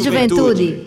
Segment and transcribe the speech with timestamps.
[0.00, 0.82] Juventude.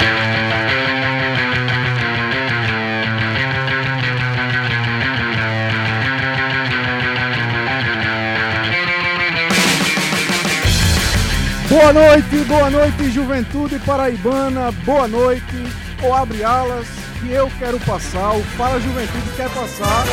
[11.70, 15.44] Boa noite, boa noite, juventude paraibana, boa noite,
[16.02, 16.88] ou abre alas,
[17.20, 20.06] que eu quero passar, o Fala Juventude quer passar,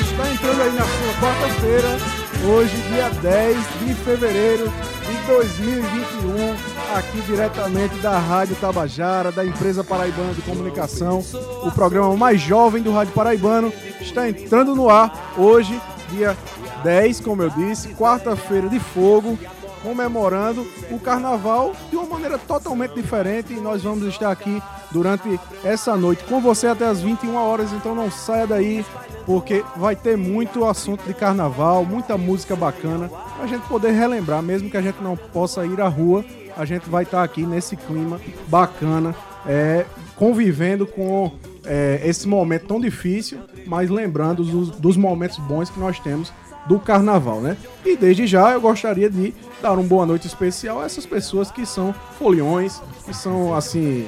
[0.00, 1.96] está entrando aí na sua quarta-feira,
[2.44, 4.72] hoje, dia 10 de fevereiro
[5.06, 6.55] de 2021,
[6.96, 11.22] aqui diretamente da Rádio Tabajara, da empresa Paraibana de Comunicação,
[11.62, 15.78] o programa mais jovem do Rádio Paraibano, está entrando no ar hoje,
[16.10, 16.34] dia
[16.82, 19.38] 10, como eu disse, quarta-feira de fogo,
[19.82, 23.52] comemorando o carnaval de uma maneira totalmente diferente.
[23.52, 27.94] E nós vamos estar aqui durante essa noite com você até as 21 horas, então
[27.94, 28.84] não saia daí
[29.26, 34.70] porque vai ter muito assunto de carnaval, muita música bacana pra gente poder relembrar, mesmo
[34.70, 36.24] que a gente não possa ir à rua,
[36.56, 39.14] a gente vai estar aqui nesse clima bacana,
[39.46, 39.84] é,
[40.16, 41.32] convivendo com
[41.64, 46.32] é, esse momento tão difícil, mas lembrando dos, dos momentos bons que nós temos
[46.66, 47.56] do carnaval, né?
[47.84, 51.64] E desde já eu gostaria de dar uma boa noite especial a essas pessoas que
[51.64, 54.06] são foliões, que são assim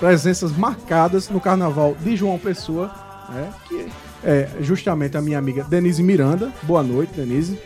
[0.00, 2.90] presenças marcadas no carnaval de João Pessoa,
[3.28, 3.52] né?
[3.68, 3.86] Que
[4.24, 6.52] é justamente a minha amiga Denise Miranda.
[6.64, 7.58] Boa noite, Denise.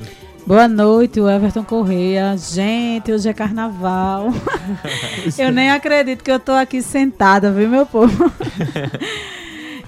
[0.47, 2.36] Boa noite, o Everton Correia.
[2.36, 4.28] Gente, hoje é carnaval.
[5.36, 8.30] eu nem acredito que eu tô aqui sentada, viu, meu povo?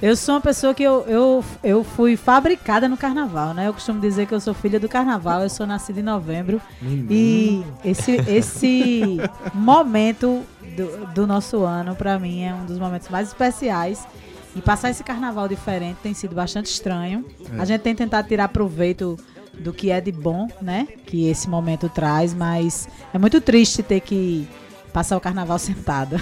[0.00, 3.66] Eu sou uma pessoa que eu, eu, eu fui fabricada no carnaval, né?
[3.66, 6.62] Eu costumo dizer que eu sou filha do carnaval, eu sou nascida em novembro.
[7.10, 9.18] E esse, esse
[9.52, 10.44] momento
[10.76, 14.06] do, do nosso ano, para mim, é um dos momentos mais especiais.
[14.54, 17.24] E passar esse carnaval diferente tem sido bastante estranho.
[17.58, 19.18] A gente tem tentado tirar proveito
[19.58, 20.86] do que é de bom, né?
[21.06, 24.48] Que esse momento traz, mas é muito triste ter que
[24.92, 26.20] passar o carnaval sentada.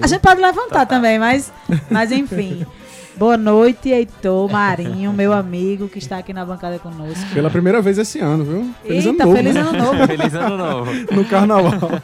[0.00, 1.52] A gente pode levantar também, mas,
[1.90, 2.64] mas enfim.
[3.16, 7.26] Boa noite, Heitor Marinho, meu amigo que está aqui na bancada conosco.
[7.34, 8.74] Pela primeira vez esse ano, viu?
[8.82, 9.36] Feliz Eita, ano novo.
[9.36, 10.06] Feliz ano novo.
[10.06, 10.90] feliz ano novo.
[11.14, 12.02] no carnaval.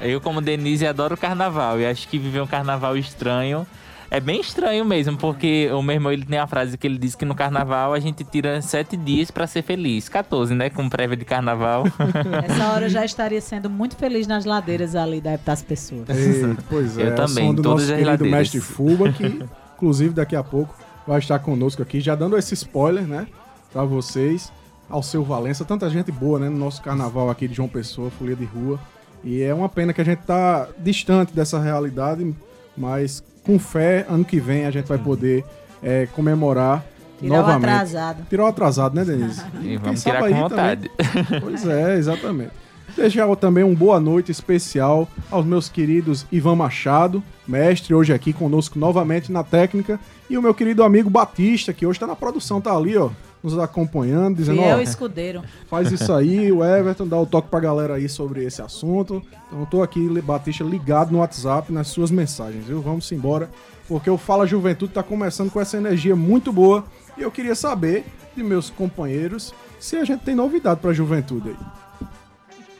[0.00, 3.66] Eu, como Denise, adoro carnaval e acho que viver um carnaval estranho
[4.10, 7.14] é bem estranho mesmo, porque o meu irmão ele tem a frase que ele diz
[7.14, 10.08] que no carnaval a gente tira sete dias para ser feliz.
[10.08, 10.70] 14, né?
[10.70, 11.84] Com prévia de carnaval.
[12.44, 16.08] Essa hora eu já estaria sendo muito feliz nas ladeiras ali das pessoas.
[16.08, 18.38] Ei, pois é, eu também, do todas nosso as querido ladeiras.
[18.38, 20.74] mestre Fuba, que inclusive daqui a pouco
[21.06, 23.26] vai estar conosco aqui, já dando esse spoiler, né?
[23.72, 24.52] Pra vocês,
[24.88, 26.48] ao seu Valença, tanta gente boa, né?
[26.48, 28.78] No nosso carnaval aqui de João Pessoa, Folia de Rua.
[29.22, 32.34] E é uma pena que a gente tá distante dessa realidade,
[32.76, 35.44] mas com fé, ano que vem a gente vai poder
[35.82, 36.84] é, comemorar
[37.18, 37.62] Tirar novamente.
[37.62, 38.26] o atrasado.
[38.28, 39.42] Tirar o atrasado, né, Denise?
[39.62, 40.90] E vamos tirar com vontade.
[40.90, 41.40] Também.
[41.40, 42.50] Pois é, exatamente.
[42.96, 48.78] Deixar também um boa noite especial aos meus queridos Ivan Machado, mestre, hoje aqui conosco
[48.78, 52.74] novamente na técnica, e o meu querido amigo Batista, que hoje está na produção, tá
[52.74, 53.10] ali, ó,
[53.46, 55.42] nos acompanhando, dizendo, Fiel ó, escudeiro.
[55.68, 59.22] faz isso aí, o Everton, dá o toque pra galera aí sobre esse assunto.
[59.46, 62.82] Então eu tô aqui, Batista, ligado no WhatsApp, nas suas mensagens, viu?
[62.82, 63.48] Vamos embora,
[63.88, 66.84] porque o Fala Juventude tá começando com essa energia muito boa,
[67.16, 68.04] e eu queria saber
[68.36, 71.56] de meus companheiros se a gente tem novidade pra juventude aí.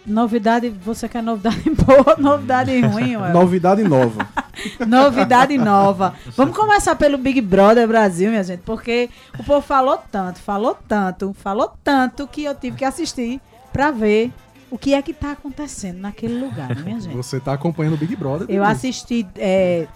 [0.07, 3.33] Novidade, você quer novidade boa ou novidade ruim, ué?
[3.33, 4.29] Novidade nova.
[4.87, 6.15] novidade nova.
[6.37, 11.35] Vamos começar pelo Big Brother Brasil, minha gente, porque o povo falou tanto, falou tanto,
[11.35, 13.41] falou tanto que eu tive que assistir
[13.73, 14.33] pra ver
[14.71, 17.17] o que é que tá acontecendo naquele lugar, minha gente.
[17.17, 18.49] Você tá acompanhando o Big Brother?
[18.49, 19.89] Eu assisti, é,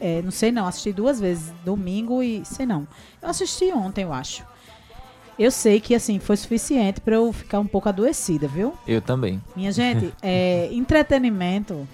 [0.00, 2.86] é, não sei não, assisti duas vezes, domingo e sei não.
[3.20, 4.44] Eu assisti ontem, eu acho.
[5.38, 8.74] Eu sei que, assim, foi suficiente para eu ficar um pouco adoecida, viu?
[8.86, 9.40] Eu também.
[9.54, 11.86] Minha gente, é, entretenimento.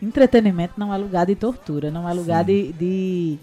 [0.00, 3.38] Entretenimento não é lugar de tortura, não é lugar de, de,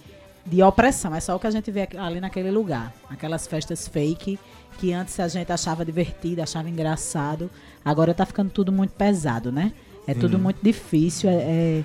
[0.45, 1.13] de, opressão.
[1.13, 2.93] É só o que a gente vê ali naquele lugar.
[3.09, 4.39] Aquelas festas fake
[4.77, 7.49] que antes a gente achava divertido, achava engraçado.
[7.83, 9.73] Agora tá ficando tudo muito pesado, né?
[10.07, 11.29] É tudo muito difícil.
[11.29, 11.83] É, é-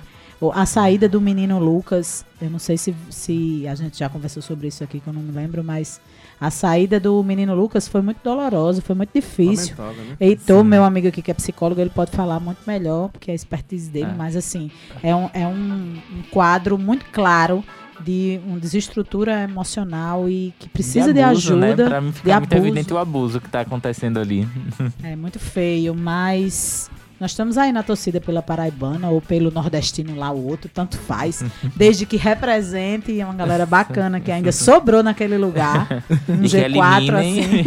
[0.53, 4.67] a saída do menino Lucas, eu não sei se, se a gente já conversou sobre
[4.67, 5.99] isso aqui, que eu não me lembro, mas
[6.39, 9.75] a saída do menino Lucas foi muito dolorosa, foi muito difícil.
[9.77, 10.17] Lamentável, né?
[10.19, 13.35] Heitor, meu amigo aqui que é psicólogo, ele pode falar muito melhor, porque é a
[13.35, 14.13] expertise dele, É.
[14.15, 14.69] mas assim,
[15.01, 17.63] é um, é um, um quadro muito claro
[18.03, 21.67] de uma desestrutura emocional e que precisa de, abuso, né?
[21.67, 21.85] ajuda.
[21.87, 22.67] Pra mim de fica muito abuso.
[22.67, 24.45] evidente o abuso que tá acontecendo ali.
[25.01, 30.31] É muito feio, mas nós estamos aí na torcida pela paraibana ou pelo nordestino lá,
[30.31, 31.43] o outro, tanto faz.
[31.75, 36.03] Desde que represente uma galera bacana que ainda sobrou naquele lugar.
[36.27, 37.63] Um e que G4 eliminem, assim.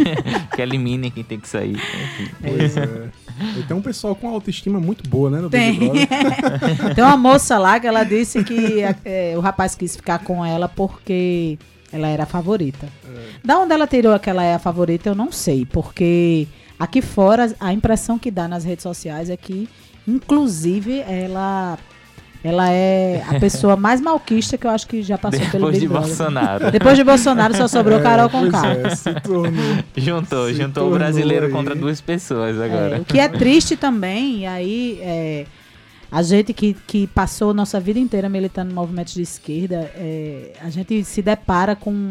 [0.55, 1.75] que eliminem quem tem que sair.
[1.75, 2.31] Enfim.
[2.41, 3.09] Pois é.
[3.57, 5.39] E tem um pessoal com autoestima muito boa, né?
[5.39, 5.79] No Tem.
[5.79, 6.93] Big Brother.
[6.93, 10.67] Tem uma moça lá que ela disse que é, o rapaz quis ficar com ela
[10.67, 11.57] porque
[11.91, 12.87] ela era a favorita.
[13.43, 15.65] Da onde ela tirou que ela é a favorita, eu não sei.
[15.65, 16.47] Porque
[16.79, 19.67] aqui fora, a impressão que dá nas redes sociais é que,
[20.07, 21.77] inclusive, ela,
[22.43, 25.81] ela é a pessoa mais malquista que eu acho que já passou pelo Depois Big
[25.81, 26.07] de Brother.
[26.07, 26.71] Bolsonaro.
[26.71, 29.53] Depois de Bolsonaro só sobrou Carol com é, se tornou.
[29.97, 31.51] Juntou, Se juntou o brasileiro aí.
[31.51, 32.97] contra duas pessoas agora.
[32.97, 35.45] É, o que é triste também, e aí é,
[36.11, 40.69] a gente que, que passou nossa vida inteira militando em movimentos de esquerda, é, a
[40.69, 42.09] gente se depara com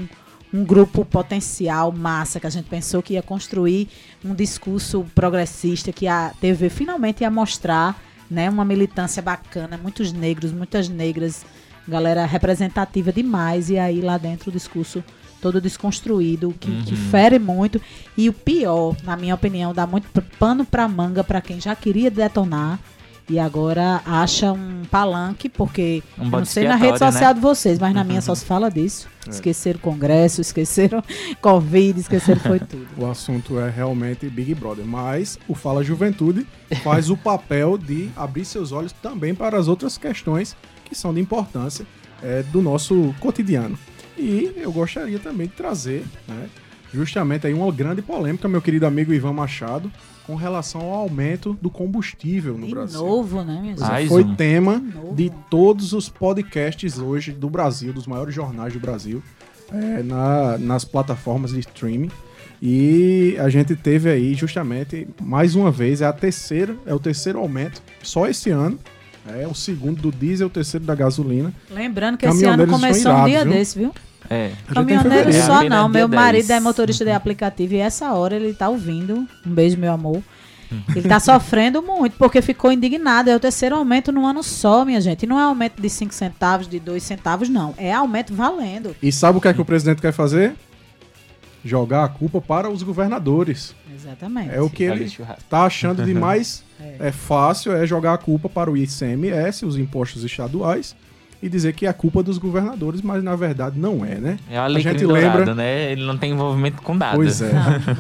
[0.52, 3.88] um grupo potencial massa que a gente pensou que ia construir
[4.24, 8.00] um discurso progressista, que a TV finalmente ia mostrar
[8.30, 11.44] né, uma militância bacana, muitos negros, muitas negras,
[11.86, 15.02] galera representativa demais, e aí lá dentro o discurso
[15.40, 17.80] todo desconstruído, que, que fere muito.
[18.16, 22.10] E o pior, na minha opinião, dá muito pano pra manga pra quem já queria
[22.10, 22.78] detonar
[23.28, 27.34] e agora acha um palanque, porque Um não sei na rede expiatório, social né?
[27.34, 29.08] de vocês, mas na minha só se fala disso.
[29.28, 31.02] Esqueceram o Congresso, esqueceram
[31.42, 32.86] Covid, esqueceram foi tudo.
[32.96, 36.46] O assunto é realmente Big Brother, mas o Fala Juventude
[36.82, 41.20] faz o papel de abrir seus olhos também para as outras questões que são de
[41.20, 41.86] importância
[42.22, 43.78] é, do nosso cotidiano.
[44.16, 46.48] E eu gostaria também de trazer né,
[46.92, 49.92] justamente aí uma grande polêmica, meu querido amigo Ivan Machado,
[50.28, 53.00] com relação ao aumento do combustível no De Brasil.
[53.00, 54.04] novo, né, minha Pois gente?
[54.04, 54.34] é, foi um.
[54.36, 54.78] tema
[55.14, 59.22] De de todos os podcasts hoje do Brasil, dos maiores jornais do Brasil,
[59.72, 62.10] é, na- nas plataformas de streaming.
[62.60, 67.38] E a gente teve aí justamente mais uma vez, é a terceira, é o terceiro
[67.38, 68.78] aumento, só esse ano.
[69.26, 71.52] É o segundo do diesel, o terceiro da gasolina.
[71.70, 73.58] Lembrando que esse ano começou estão um dia irados, viu?
[73.58, 73.92] desse, viu?
[74.30, 74.52] É.
[74.72, 75.46] Caminhoneiro fevereiro.
[75.46, 75.88] só Apenas não.
[75.88, 76.50] Meu marido 10.
[76.50, 79.26] é motorista de aplicativo e essa hora ele tá ouvindo.
[79.46, 80.22] Um beijo, meu amor.
[80.94, 83.30] Ele tá sofrendo muito porque ficou indignado.
[83.30, 85.22] É o terceiro aumento no ano só, minha gente.
[85.22, 87.72] E não é aumento de 5 centavos, de 2 centavos, não.
[87.78, 88.94] É aumento valendo.
[89.02, 90.54] E sabe o que é que o presidente quer fazer?
[91.64, 93.74] Jogar a culpa para os governadores.
[93.94, 94.54] Exatamente.
[94.54, 95.10] É o que ele
[95.48, 97.08] tá achando de mais É.
[97.08, 97.12] é.
[97.12, 100.94] fácil é jogar a culpa para o ICMS, os impostos estaduais,
[101.42, 104.38] e dizer que é culpa dos governadores, mas na verdade não é, né?
[104.50, 105.54] É a alecrim gente dourado, lembra.
[105.54, 105.92] né?
[105.92, 107.16] Ele não tem envolvimento com nada.
[107.16, 107.52] Pois é.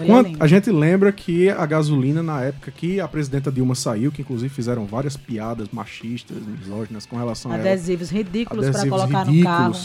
[0.06, 4.10] Não, é a gente lembra que a gasolina, na época que a presidenta Dilma saiu,
[4.10, 9.00] que inclusive fizeram várias piadas machistas, misóginas com relação a ela, Adesivos ridículos para adesivos
[9.00, 9.76] colocar no carro.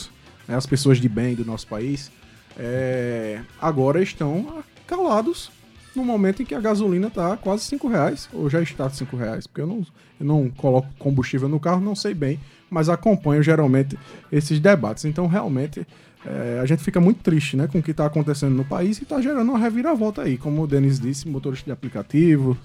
[0.47, 2.11] né, as pessoas de bem do nosso país,
[2.57, 5.51] é, agora estão calados
[5.95, 9.47] no momento em que a gasolina está quase 5 reais, ou já está 5 reais,
[9.47, 9.85] porque eu não,
[10.19, 13.97] eu não coloco combustível no carro, não sei bem, mas acompanho geralmente
[14.31, 15.05] esses debates.
[15.05, 15.85] Então, realmente,
[16.25, 19.03] é, a gente fica muito triste né, com o que está acontecendo no país e
[19.03, 22.57] está gerando uma reviravolta aí, como o Denis disse, motoristas de aplicativos,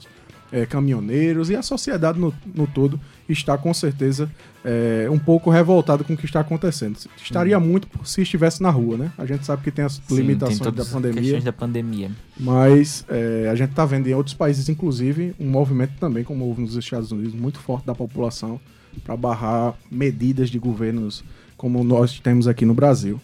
[0.52, 4.30] é, caminhoneiros e a sociedade no, no todo está com certeza
[4.64, 6.98] é, um pouco revoltada com o que está acontecendo.
[7.16, 9.12] Estaria muito se estivesse na rua, né?
[9.18, 12.10] A gente sabe que tem as Sim, tem limitações todas da pandemia, questões da pandemia.
[12.38, 16.62] mas é, a gente está vendo em outros países, inclusive, um movimento também, como houve
[16.62, 18.60] nos Estados Unidos, muito forte da população
[19.04, 21.22] para barrar medidas de governos
[21.56, 23.20] como nós temos aqui no Brasil.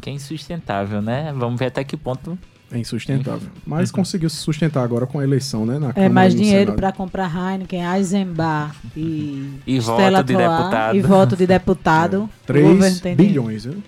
[0.00, 1.32] Que é insustentável, né?
[1.36, 2.38] Vamos ver até que ponto.
[2.72, 3.48] É insustentável.
[3.66, 5.78] Mas conseguiu se sustentar agora com a eleição, né?
[5.78, 10.58] Na É Câmara mais dinheiro para comprar Heineken, Eisenbar e, E voto Stella de Artois,
[10.58, 10.96] deputado.
[10.96, 12.18] E voto de deputado.
[12.46, 13.42] Governo 3 tem dinheiro.
[13.42, 13.82] bilhões, viu?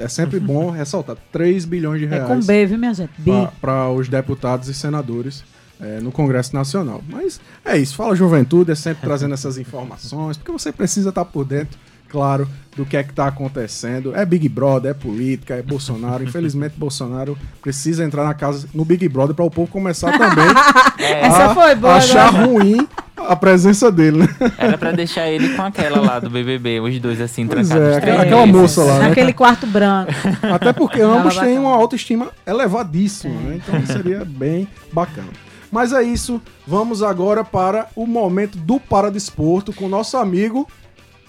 [0.00, 1.16] É é sempre bom ressaltar.
[1.32, 3.12] 3 bilhões de É reais com B, viu, minha gente?
[3.60, 5.44] Para os deputados e senadores
[5.80, 7.02] é, no Congresso Nacional.
[7.08, 7.94] Mas é isso.
[7.94, 11.78] Fala Juventude, é sempre trazendo essas informações, porque você precisa estar por dentro,
[12.10, 14.14] claro, do que é que está acontecendo.
[14.14, 16.22] É Big Brother, é política, é Bolsonaro.
[16.24, 20.46] Infelizmente, Bolsonaro precisa entrar na casa no Big Brother para o povo começar também
[20.98, 22.44] É, Essa a foi boa, achar né?
[22.44, 24.28] ruim a presença dele, né?
[24.58, 27.94] era pra deixar ele com aquela lá do BBB, os dois assim, Pois trancados.
[27.94, 29.08] é, aquela- aquela moça lá, né?
[29.08, 30.10] Naquele quarto branco.
[30.54, 33.60] Até porque ambos têm uma autoestima elevadíssima, né?
[33.62, 35.28] Então seria bem bacana.
[35.72, 40.66] Mas é isso, vamos agora para o momento do Paradesporto com o nosso amigo.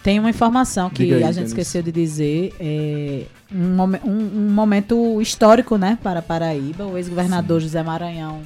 [0.04, 1.46] Tem uma informação que aí, a gente Denise.
[1.52, 2.54] esqueceu de dizer.
[2.60, 6.86] É um, um- um momento histórico, né, para Paraíba.
[6.88, 8.42] O ex-governador José Maranhão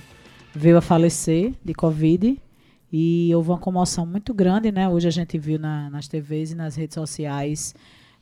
[0.54, 2.38] veio a falecer de Covid.
[2.92, 4.88] E houve uma comoção muito grande, né?
[4.88, 7.74] Hoje a gente viu na- nas TVs e nas redes sociais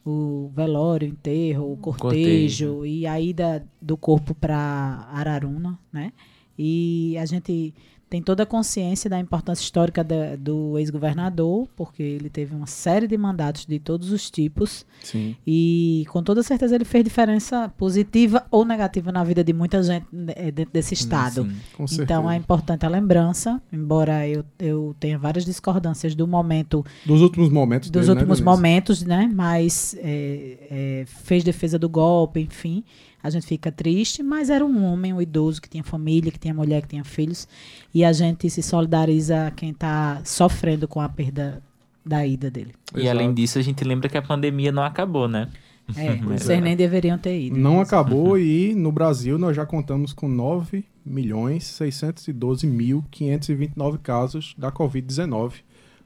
[0.06, 2.86] o velório, o enterro, o cortejo, Cortejo.
[2.86, 6.12] e a ida do corpo para Araruna, né?
[6.58, 7.74] E a gente
[8.14, 13.08] tem toda a consciência da importância histórica da, do ex-governador, porque ele teve uma série
[13.08, 14.86] de mandatos de todos os tipos.
[15.02, 15.36] Sim.
[15.48, 20.06] E com toda certeza ele fez diferença positiva ou negativa na vida de muita gente
[20.28, 21.50] eh, dentro desse estado.
[21.88, 22.04] Sim.
[22.04, 27.50] Então é importante a lembrança, embora eu, eu tenha várias discordâncias do momento, Dos últimos
[27.50, 28.56] momentos dos dele, né, últimos Denise?
[28.56, 29.32] momentos, né?
[29.34, 32.84] Mas é, é, fez defesa do golpe, enfim.
[33.24, 36.54] A gente fica triste, mas era um homem, um idoso que tinha família, que tinha
[36.54, 37.48] mulher, que tinha filhos.
[37.94, 41.62] E a gente se solidariza a quem está sofrendo com a perda
[42.06, 42.74] da ida dele.
[42.94, 43.12] E Exato.
[43.12, 45.50] além disso, a gente lembra que a pandemia não acabou, né?
[45.96, 46.62] É, vocês é.
[46.62, 47.58] nem deveriam ter ido.
[47.58, 54.56] Não acabou e no Brasil nós já contamos com 9 milhões 612 mil 529 casos
[54.58, 55.56] da Covid-19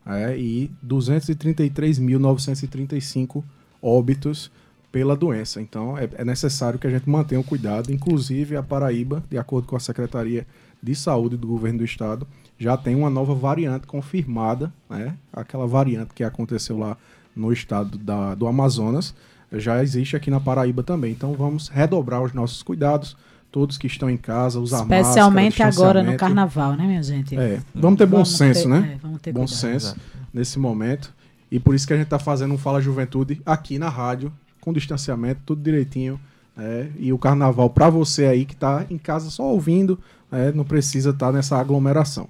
[0.05, 3.41] é, e 233.935
[3.81, 4.51] óbitos
[4.91, 5.61] pela doença.
[5.61, 7.91] Então é, é necessário que a gente mantenha o cuidado.
[7.91, 10.47] Inclusive a Paraíba, de acordo com a Secretaria
[10.81, 12.27] de Saúde do Governo do Estado,
[12.59, 15.15] já tem uma nova variante confirmada, né?
[15.33, 16.97] Aquela variante que aconteceu lá
[17.35, 19.13] no estado da, do Amazonas
[19.51, 21.11] já existe aqui na Paraíba também.
[21.11, 23.15] Então vamos redobrar os nossos cuidados,
[23.51, 27.37] todos que estão em casa, usar Especialmente máscara, agora no carnaval, né, minha gente?
[27.37, 28.91] É, vamos ter bom Vamos senso, ter- né?
[28.95, 29.55] é, vamos ter bom cuidado.
[29.55, 30.01] senso Exato.
[30.33, 31.13] nesse momento.
[31.49, 34.73] E por isso que a gente está fazendo um Fala Juventude aqui na rádio, com
[34.73, 36.19] distanciamento, tudo direitinho.
[36.57, 39.97] é, e o carnaval para você aí que está em casa só ouvindo,
[40.31, 42.27] é, não precisa estar nessa aglomeração.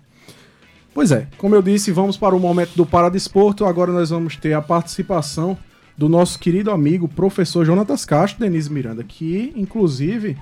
[0.93, 3.65] Pois é, como eu disse, vamos para o momento do Paradesporto.
[3.65, 5.57] Agora nós vamos ter a participação
[5.95, 10.37] do nosso querido amigo, professor Jonatas Castro, Denise Miranda, que inclusive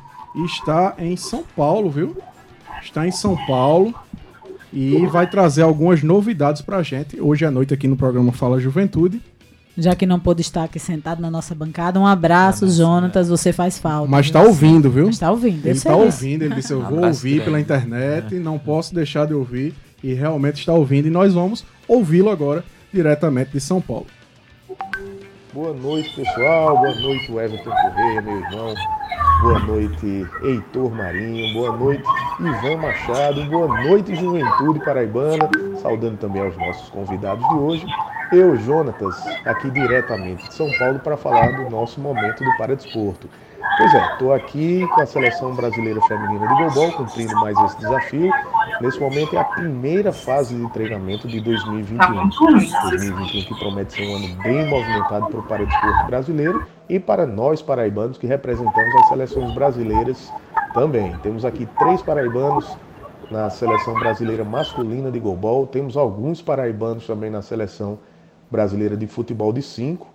[0.46, 2.18] está em São Paulo, viu?
[2.82, 3.94] Está em São Paulo
[4.72, 9.22] e vai trazer algumas novidades pra gente hoje à noite aqui no programa Fala Juventude.
[9.78, 13.78] Já que não pôde estar aqui sentado na nossa bancada, um abraço, Jonatas, você faz
[13.78, 14.10] falta.
[14.10, 15.08] Mas está ouvindo, viu?
[15.08, 15.66] Mas tá ouvindo.
[15.66, 16.02] Ele está disso.
[16.04, 17.46] ouvindo, ele disse: Eu vou Abraço ouvir grande.
[17.46, 19.74] pela internet, não posso deixar de ouvir.
[20.04, 22.64] E realmente está ouvindo, e nós vamos ouvi-lo agora
[22.94, 24.06] diretamente de São Paulo.
[25.56, 26.78] Boa noite, pessoal.
[26.80, 28.74] Boa noite, Everton Correia, meu irmão.
[29.42, 31.54] Boa noite, Heitor Marinho.
[31.54, 32.04] Boa noite,
[32.42, 33.46] Ivan Machado.
[33.46, 35.50] Boa noite, Juventude Paraibana.
[35.82, 37.86] Saudando também aos nossos convidados de hoje.
[38.34, 43.30] Eu, Jonatas, aqui diretamente de São Paulo para falar do nosso momento do Paradesporto.
[43.78, 48.32] Pois é, estou aqui com a seleção brasileira feminina de goalball, cumprindo mais esse desafio.
[48.80, 52.30] Nesse momento é a primeira fase de treinamento de 2021.
[52.30, 57.62] 2021 que promete ser um ano bem movimentado para o paradesporto brasileiro e para nós
[57.62, 60.32] paraibanos que representamos as seleções brasileiras
[60.74, 61.16] também.
[61.24, 62.78] Temos aqui três paraibanos
[63.30, 68.00] na seleção brasileira masculina de goalball, temos alguns paraibanos também na seleção
[68.50, 70.08] brasileira de futebol de 5.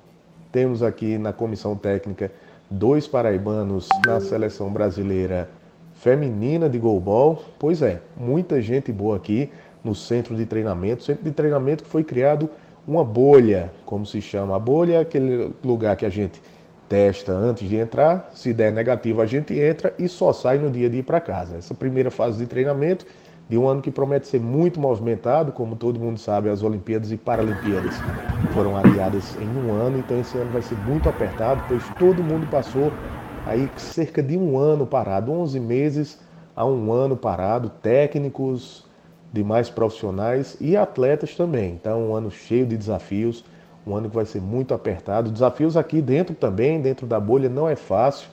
[0.52, 2.33] Temos aqui na comissão técnica
[2.71, 5.49] dois paraibanos na seleção brasileira
[5.95, 7.43] feminina de goalball.
[7.59, 9.50] Pois é, muita gente boa aqui
[9.83, 12.49] no centro de treinamento, centro de treinamento que foi criado
[12.87, 14.57] uma bolha, como se chama.
[14.57, 16.41] A bolha é aquele lugar que a gente
[16.89, 20.91] testa antes de entrar, se der negativo a gente entra e só sai no dia
[20.91, 21.57] de ir para casa.
[21.57, 23.07] Essa primeira fase de treinamento
[23.50, 27.16] de um ano que promete ser muito movimentado, como todo mundo sabe, as Olimpíadas e
[27.16, 28.04] Paralimpíadas
[28.49, 32.47] foram adiadas em um ano, então esse ano vai ser muito apertado, pois todo mundo
[32.47, 32.92] passou
[33.45, 36.21] aí cerca de um ano parado, 11 meses
[36.54, 38.87] a um ano parado, técnicos,
[39.33, 41.73] demais profissionais e atletas também.
[41.73, 43.45] Então, um ano cheio de desafios,
[43.85, 45.28] um ano que vai ser muito apertado.
[45.28, 48.28] Desafios aqui dentro também, dentro da bolha, não é fácil.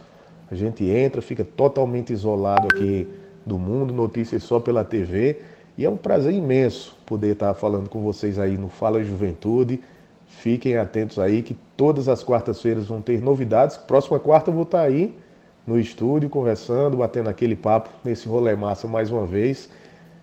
[0.52, 3.08] A gente entra, fica totalmente isolado aqui
[3.48, 5.38] do mundo, notícias só pela TV.
[5.78, 9.80] E é um prazer imenso poder estar falando com vocês aí no Fala Juventude.
[10.28, 13.78] Fiquem atentos aí que todas as quartas-feiras vão ter novidades.
[13.78, 15.16] Próxima quarta eu vou estar aí
[15.66, 19.70] no estúdio conversando, batendo aquele papo nesse rolê massa mais uma vez.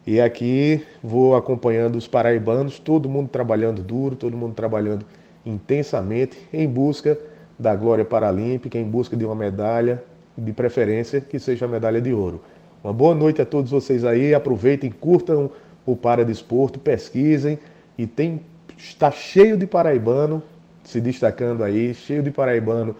[0.07, 5.07] E aqui vou acompanhando os paraibanos, todo mundo trabalhando duro, todo mundo trabalhando
[5.47, 7.19] intensamente em busca
[7.59, 10.03] da glória paralímpica, em busca de uma medalha,
[10.37, 12.43] de preferência que seja a medalha de ouro.
[12.85, 15.51] Uma boa noite a todos vocês aí, aproveitem, curtam
[15.87, 17.59] o Paradesporto, pesquisem
[17.97, 18.43] e tem
[18.77, 20.43] está cheio de paraibano
[20.83, 22.95] se destacando aí, cheio de paraibano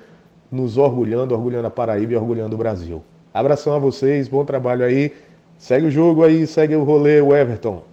[0.51, 3.05] nos orgulhando, orgulhando a Paraíba e orgulhando o Brasil.
[3.35, 5.13] Abração a vocês, bom trabalho aí.
[5.59, 7.85] Segue o jogo aí, segue o rolê, o Everton.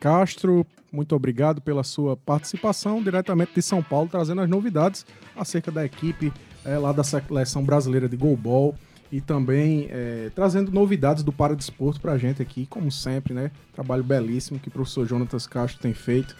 [0.00, 5.04] Castro, muito obrigado pela sua participação diretamente de São Paulo, trazendo as novidades
[5.36, 6.32] acerca da equipe
[6.64, 8.74] eh, lá da seleção brasileira de goalball
[9.14, 13.52] e também eh, trazendo novidades do Paradesporto pra gente aqui, como sempre, né?
[13.72, 16.34] Trabalho belíssimo que o professor Jonatas Castro tem feito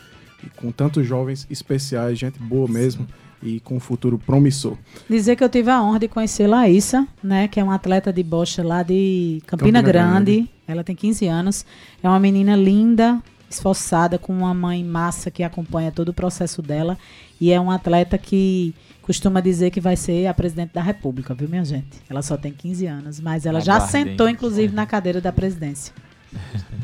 [0.56, 3.06] com tantos jovens especiais, gente boa mesmo
[3.40, 4.76] e com um futuro promissor.
[5.08, 8.24] Dizer que eu tive a honra de conhecer Laísa, né, que é uma atleta de
[8.24, 10.32] bocha lá de Campina, Campina Grande.
[10.32, 10.50] Grande.
[10.66, 11.64] Ela tem 15 anos.
[12.02, 16.98] É uma menina linda, esforçada, com uma mãe massa que acompanha todo o processo dela.
[17.40, 21.48] E é uma atleta que costuma dizer que vai ser a presidente da República, viu,
[21.48, 22.00] minha gente?
[22.08, 25.92] Ela só tem 15 anos, mas ela já sentou, inclusive, na cadeira da presidência.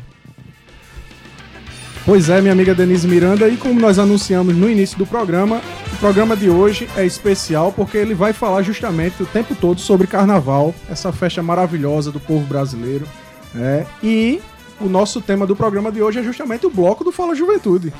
[2.03, 5.61] Pois é, minha amiga Denise Miranda, e como nós anunciamos no início do programa,
[5.93, 10.07] o programa de hoje é especial porque ele vai falar justamente o tempo todo sobre
[10.07, 13.07] carnaval, essa festa maravilhosa do povo brasileiro.
[13.53, 13.85] Né?
[14.01, 14.41] E
[14.83, 17.93] o nosso tema do programa de hoje é justamente o bloco do Fala Juventude.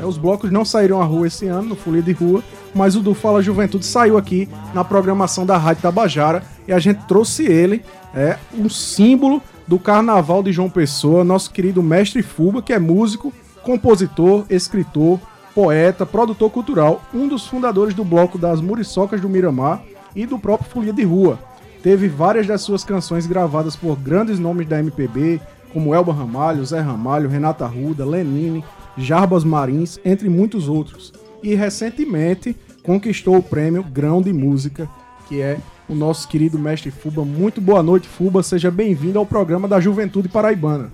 [0.00, 2.42] é, os blocos não saíram à rua esse ano, no Folia de Rua,
[2.74, 7.04] mas o do Fala Juventude saiu aqui na programação da Rádio Tabajara e a gente
[7.06, 7.84] trouxe ele,
[8.14, 13.32] é um símbolo do Carnaval de João Pessoa, nosso querido mestre Fuba, que é músico,
[13.62, 15.20] compositor, escritor,
[15.54, 19.82] poeta, produtor cultural, um dos fundadores do bloco das Muriçocas do Miramar
[20.14, 21.38] e do próprio Folia de Rua.
[21.82, 25.40] Teve várias das suas canções gravadas por grandes nomes da MPB,
[25.72, 28.64] como Elba Ramalho, Zé Ramalho, Renata Ruda, Lenine,
[28.96, 31.12] Jarbas Marins, entre muitos outros.
[31.42, 34.88] E recentemente conquistou o prêmio Grão de Música,
[35.28, 35.58] que é
[35.88, 37.24] o nosso querido mestre Fuba.
[37.24, 38.42] Muito boa noite, Fuba.
[38.42, 40.92] Seja bem-vindo ao programa da Juventude Paraibana.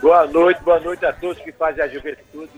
[0.00, 2.52] Boa noite, boa noite a todos que fazem a juventude.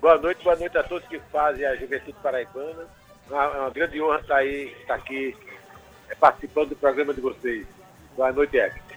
[0.00, 2.88] Boa noite, boa noite a todos que fazem a juventude paraibana.
[3.30, 5.36] É uma, uma grande honra estar aí, estar aqui
[6.08, 7.64] é, participando do programa de vocês.
[8.16, 8.91] Boa noite, Hector.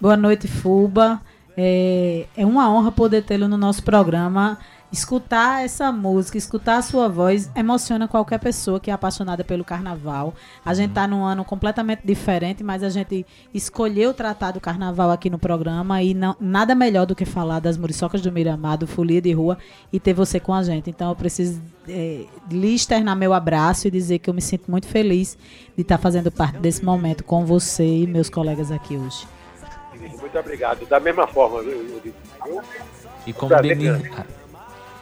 [0.00, 1.20] Boa noite, Fuba.
[1.56, 4.58] É, é uma honra poder tê-lo no nosso programa
[4.92, 10.34] escutar essa música, escutar a sua voz, emociona qualquer pessoa que é apaixonada pelo carnaval.
[10.64, 15.30] A gente está num ano completamente diferente, mas a gente escolheu tratar do carnaval aqui
[15.30, 19.20] no programa e não, nada melhor do que falar das muriçocas do Miramar, do Folia
[19.20, 19.58] de Rua
[19.92, 20.90] e ter você com a gente.
[20.90, 24.86] Então eu preciso é, lhe externar meu abraço e dizer que eu me sinto muito
[24.86, 25.38] feliz
[25.76, 29.39] de estar tá fazendo parte desse momento com você e meus colegas aqui hoje.
[30.00, 30.86] Muito obrigado.
[30.86, 32.00] Da mesma forma, viu?
[33.26, 34.10] E como Denise,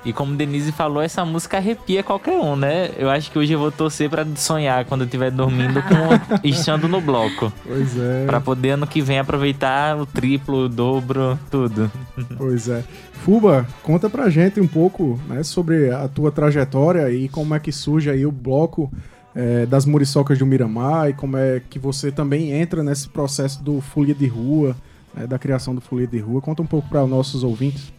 [0.05, 2.91] e como Denise falou, essa música arrepia qualquer um, né?
[2.97, 6.89] Eu acho que hoje eu vou torcer para sonhar quando eu estiver dormindo com estando
[6.89, 7.53] no bloco.
[7.65, 8.25] Pois é.
[8.25, 11.91] Para poder ano que vem aproveitar o triplo, o dobro, tudo.
[12.37, 12.85] Pois é.
[13.13, 17.73] Fuba, conta pra gente um pouco, né, sobre a tua trajetória e como é que
[17.73, 18.91] surge aí o bloco
[19.35, 23.81] é, das muriçocas do Miramar e como é que você também entra nesse processo do
[23.81, 24.77] Folia de Rua,
[25.15, 26.41] né, da criação do Folia de Rua.
[26.41, 27.93] Conta um pouco para os nossos ouvintes.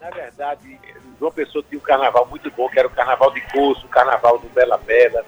[0.00, 0.78] Na verdade,
[1.18, 4.38] João Pessoa tinha um carnaval muito bom, que era o carnaval de curso, o carnaval
[4.38, 5.24] do Bela Bela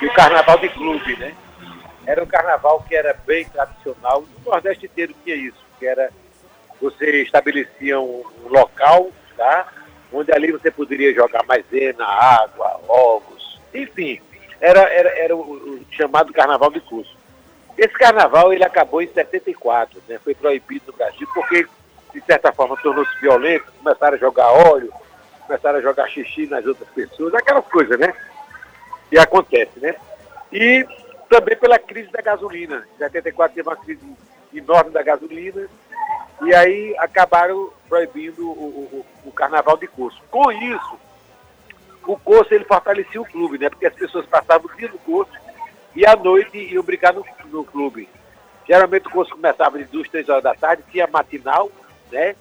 [0.00, 1.34] e o carnaval de clube, né?
[2.06, 4.24] Era um carnaval que era bem tradicional.
[4.44, 6.10] No Nordeste inteiro tinha isso, que era
[6.80, 9.66] você estabelecia um, local, tá?
[10.12, 14.20] Onde ali você poderia jogar maisena, água, ovos, enfim,
[14.60, 17.15] era, era, era o, o chamado carnaval de curso.
[17.76, 20.18] Esse carnaval ele acabou em 74, né?
[20.22, 21.66] Foi proibido no Brasil porque
[22.16, 24.90] de certa forma, tornou-se violento, começaram a jogar óleo,
[25.46, 28.14] começaram a jogar xixi nas outras pessoas, aquelas coisas, né?
[29.10, 29.94] Que acontece, né?
[30.50, 30.86] E
[31.28, 32.86] também pela crise da gasolina.
[32.94, 34.00] Em 74 teve uma crise
[34.54, 35.68] enorme da gasolina,
[36.42, 40.22] e aí acabaram proibindo o, o, o carnaval de curso.
[40.30, 40.98] Com isso,
[42.06, 43.68] o curso ele fortalecia o clube, né?
[43.68, 45.32] Porque as pessoas passavam o dia no curso
[45.96, 48.06] e à noite iam brincar no, no clube.
[48.68, 51.70] Geralmente o curso começava de duas, três horas da tarde, tinha matinal,
[52.12, 52.36] né?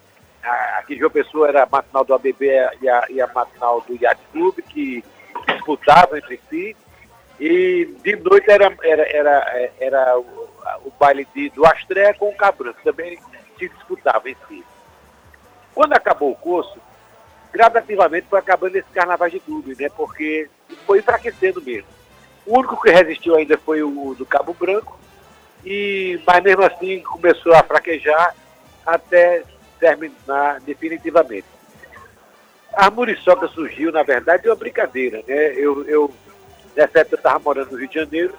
[0.78, 2.46] Aqui em João Pessoa era a matinal do ABB
[2.82, 5.04] e a, e a matinal do Yacht Clube, que
[5.48, 6.76] disputavam entre si.
[7.40, 10.50] E de noite era, era, era, era o,
[10.86, 13.18] o baile de, do Astré com o Cabran, que também
[13.58, 14.64] se disputava em si.
[15.74, 16.78] Quando acabou o curso,
[17.52, 19.90] gradativamente foi acabando esse carnaval de clube, né?
[19.96, 20.50] Porque
[20.86, 21.95] foi enfraquecendo mesmo.
[22.46, 25.00] O único que resistiu ainda foi o do Cabo Branco,
[25.66, 28.36] e, mas mesmo assim começou a fraquejar
[28.86, 29.44] até
[29.80, 31.48] terminar definitivamente.
[32.74, 35.24] A muriçoca surgiu, na verdade, de uma brincadeira.
[35.28, 35.54] Né?
[35.56, 36.14] Eu, eu,
[36.76, 38.36] nessa época, eu estava morando no Rio de Janeiro,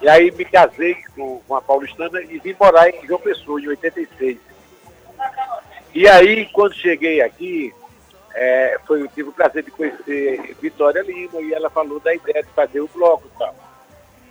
[0.00, 3.68] e aí me casei com, com a paulistana e vim morar em João Pessoa, em
[3.68, 4.38] 86.
[5.94, 7.74] E aí, quando cheguei aqui,
[8.34, 12.42] é, foi, eu tive o prazer de conhecer Vitória Lima e ela falou da ideia
[12.42, 13.54] de fazer o bloco e tal.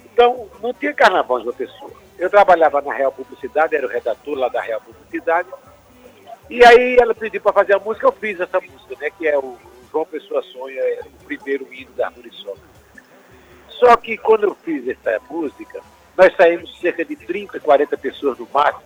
[0.05, 1.91] Então, não tinha carnaval em João Pessoa.
[2.17, 5.49] Eu trabalhava na Real Publicidade, era o redator lá da Real Publicidade,
[6.49, 9.09] e aí ela pediu para fazer a música, eu fiz essa música, né?
[9.09, 9.57] Que é o
[9.91, 12.61] João Pessoa Sonha, é o primeiro hino da Muriçoca.
[13.69, 15.81] Só que quando eu fiz essa música,
[16.17, 18.81] nós saímos cerca de 30, 40 pessoas no máximo,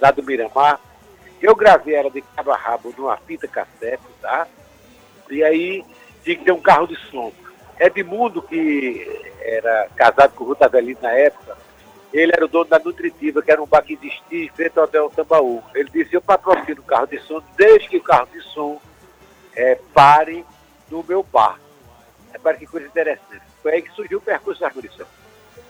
[0.00, 0.80] lá do Miramar.
[1.40, 4.46] Eu gravei ela de cabo a rabo numa fita cassete, tá?
[5.30, 5.84] E aí
[6.22, 7.32] tinha que ter um carro de som.
[7.78, 11.56] Edmundo, que era casado com Ruta Avelino na época,
[12.12, 14.84] ele era o dono da Nutritiva, que era um bar que existia em frente ao
[14.84, 15.62] Hotel Tambaú.
[15.74, 18.80] Ele disse, eu patrocino o carro de som, desde que o carro de som
[19.54, 20.44] é, pare
[20.90, 21.58] no meu bar.
[22.34, 23.42] É para que coisa interessante.
[23.62, 25.06] Foi aí que surgiu o percurso da Armorição.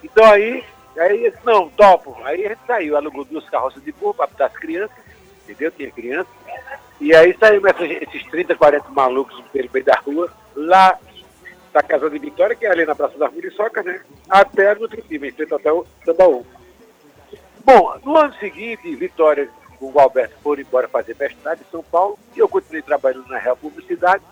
[0.02, 0.64] Então aí,
[0.96, 2.16] aí não, topo.
[2.24, 4.96] Aí a gente saiu, alugou duas carroças de burro para as crianças,
[5.50, 5.70] entendeu?
[5.70, 6.30] Tinha criança.
[7.00, 10.98] E aí saímos esses 30, 40 malucos pelo meio da rua, lá
[11.72, 14.00] da Casa de Vitória, que é ali na Praça da Muriçoca, né?
[14.28, 16.44] Até a Nutritiva, em frente até o Sambaú.
[17.64, 22.18] Bom, no ano seguinte, Vitória com o Alberto foram embora fazer mestrado em São Paulo,
[22.36, 24.22] e eu continuei trabalhando na Real Publicidade.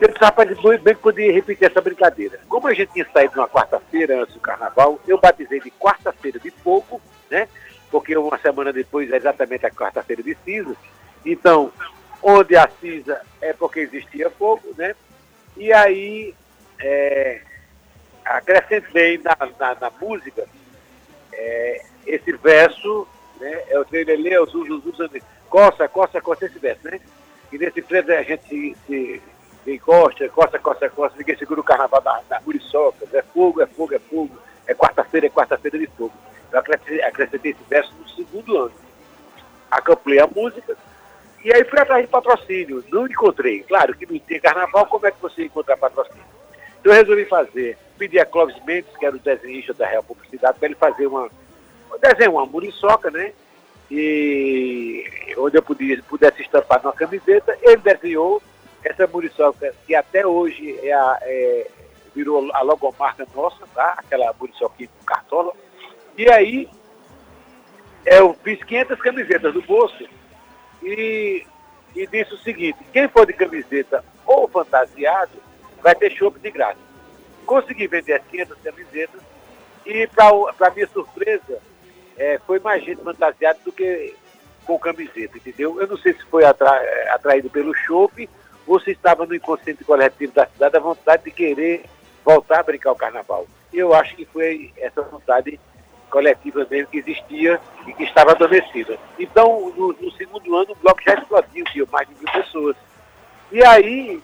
[0.00, 0.48] Eu rapaz,
[0.80, 2.40] bem que podia repetir essa brincadeira.
[2.48, 6.50] Como a gente tinha saído numa quarta-feira antes do carnaval, eu batizei de quarta-feira de
[6.50, 7.46] fogo, né?
[7.90, 10.76] Porque uma semana depois é exatamente a quarta-feira de cinza.
[11.24, 11.72] Então,
[12.22, 14.94] onde a cinza é porque existia fogo, né?
[15.56, 16.34] E aí,
[16.78, 17.40] é,
[18.24, 20.46] acrescentei na, na, na música
[21.32, 23.06] é, esse verso,
[23.40, 23.62] né?
[23.68, 24.82] É o trelelê, é o zuzu,
[25.48, 27.00] coça, coça, coça, esse verso, né?
[27.52, 29.22] E nesse trecho a gente se, se,
[29.64, 33.66] se encosta, coça, coça, coça, ninguém segura o carnaval da, da Muriçoca, é fogo, é
[33.66, 36.12] fogo, é fogo, é quarta-feira, é quarta-feira de fogo.
[36.52, 38.72] Eu acrescentei, acrescentei esse verso no segundo ano.
[39.70, 40.76] Acamplei a música,
[41.44, 43.62] e aí fui atrás de patrocínio, não encontrei.
[43.62, 46.22] Claro que não tem carnaval, como é que você encontra patrocínio?
[46.80, 50.58] Então eu resolvi fazer, pedi a Clóvis Mendes, que era o desenhista da Real Publicidade,
[50.58, 51.30] para ele fazer uma,
[52.00, 53.32] desenho, uma muriçoca, né?
[53.90, 55.04] E
[55.36, 57.56] onde eu podia, pudesse estampar numa camiseta.
[57.62, 58.42] Ele desenhou
[58.84, 61.70] essa muriçoca, que até hoje é a, é,
[62.14, 63.94] virou a logomarca nossa, tá?
[63.96, 65.52] Aquela muriçoquinha com cartola.
[66.20, 66.68] E aí
[68.04, 70.06] eu fiz 500 camisetas do bolso
[70.82, 71.46] e,
[71.96, 75.32] e disse o seguinte: quem for de camiseta ou fantasiado
[75.82, 76.76] vai ter chopp de graça.
[77.46, 79.22] Consegui vender as 500 camisetas
[79.86, 81.58] e, para minha surpresa,
[82.18, 84.14] é, foi mais gente fantasiada do que
[84.66, 85.80] com camiseta, entendeu?
[85.80, 86.70] Eu não sei se foi atra,
[87.14, 88.28] atraído pelo chopp
[88.66, 91.86] ou se estava no inconsciente coletivo da cidade a vontade de querer
[92.22, 93.46] voltar a brincar o carnaval.
[93.72, 95.58] Eu acho que foi essa vontade
[96.10, 98.98] coletiva mesmo que existia e que estava adormecida.
[99.18, 102.76] Então, no, no, segundo ano, o bloco já explodiu, deu mais de mil pessoas.
[103.50, 104.20] E aí,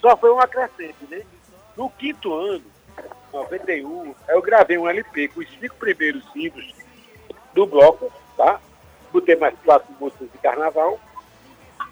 [0.00, 1.22] só foi um acrescente, né?
[1.76, 2.64] No quinto ano,
[3.32, 6.74] 91, eu gravei um LP com os cinco primeiros singles
[7.52, 8.60] do bloco, tá?
[9.12, 10.98] Botei mais quatro músicas de carnaval.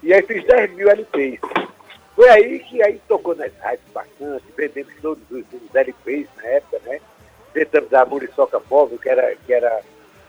[0.01, 1.39] E aí fiz 10 mil LPs.
[2.15, 6.79] Foi aí que aí tocou nas rádios bastante, vendemos todos os, os LPs na época,
[6.85, 6.99] né?
[7.55, 9.79] Tentamos a Muriçoca Móvel, que era, que era,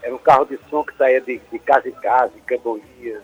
[0.00, 3.22] era um carro de som que saía de, de casa em casa, em Camboinhas,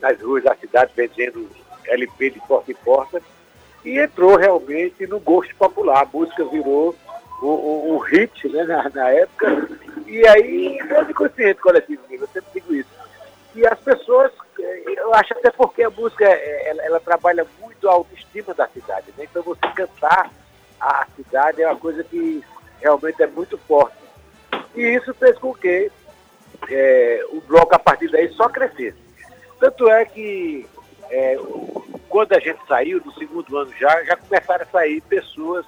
[0.00, 1.50] nas ruas da cidade, vendendo
[1.84, 3.20] LP de porta em porta,
[3.84, 6.02] e entrou realmente no gosto popular.
[6.02, 6.94] A música virou
[7.42, 9.68] um, um hit né, na, na, época,
[10.06, 13.00] e aí eu consciente coletivo, eu sempre digo isso.
[13.56, 18.54] E as pessoas, eu acho até porque a música ela, ela trabalha muito a autoestima
[18.54, 19.26] da cidade, né?
[19.28, 20.30] então você cantar
[20.80, 22.44] a cidade é uma coisa que
[22.80, 23.96] realmente é muito forte.
[24.74, 25.90] E isso fez com que
[26.68, 28.98] é, o bloco, a partir daí, só crescesse.
[29.58, 30.66] Tanto é que,
[31.10, 31.38] é,
[32.08, 35.66] quando a gente saiu, no segundo ano já, já começaram a sair pessoas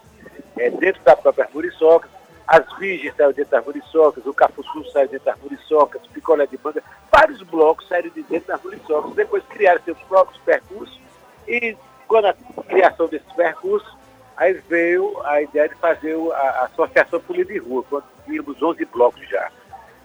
[0.57, 2.09] é, dentro da própria Muriçoca,
[2.47, 6.83] as Virgens saíram dentro das Muriçocas, o Cafuçu saiu dentro das Muriçocas, Picolé de Manga,
[7.11, 9.15] vários blocos saíram de dentro das Muriçocas.
[9.15, 11.01] Depois criaram seus próprios percursos
[11.47, 12.35] e, quando a
[12.69, 13.91] criação desses percursos,
[14.37, 19.29] Aí veio a ideia de fazer a, Associação Folia de Rua, quando tínhamos 11 blocos
[19.29, 19.51] já.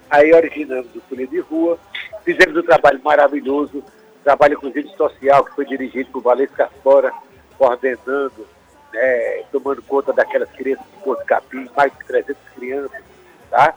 [0.10, 1.78] Aí originamos o Folia de Rua,
[2.24, 3.84] fizemos um trabalho maravilhoso,
[4.24, 7.12] trabalho inclusive social, que foi dirigido por Valesca Fora,
[7.58, 8.48] coordenando,
[8.94, 13.02] né, tomando conta daquelas crianças de Porto Capim, mais de 300 crianças,
[13.50, 13.74] tá?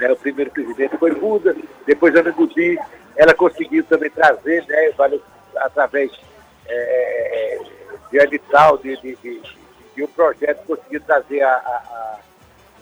[0.00, 1.54] É, o primeiro presidente foi Buda,
[1.86, 2.78] depois Ana Gudi,
[3.16, 4.92] ela conseguiu também trazer, né,
[5.56, 6.10] através
[6.66, 7.58] é,
[8.10, 9.61] de edital, de, de, de
[9.96, 12.18] e o projeto conseguiu trazer a, a, a,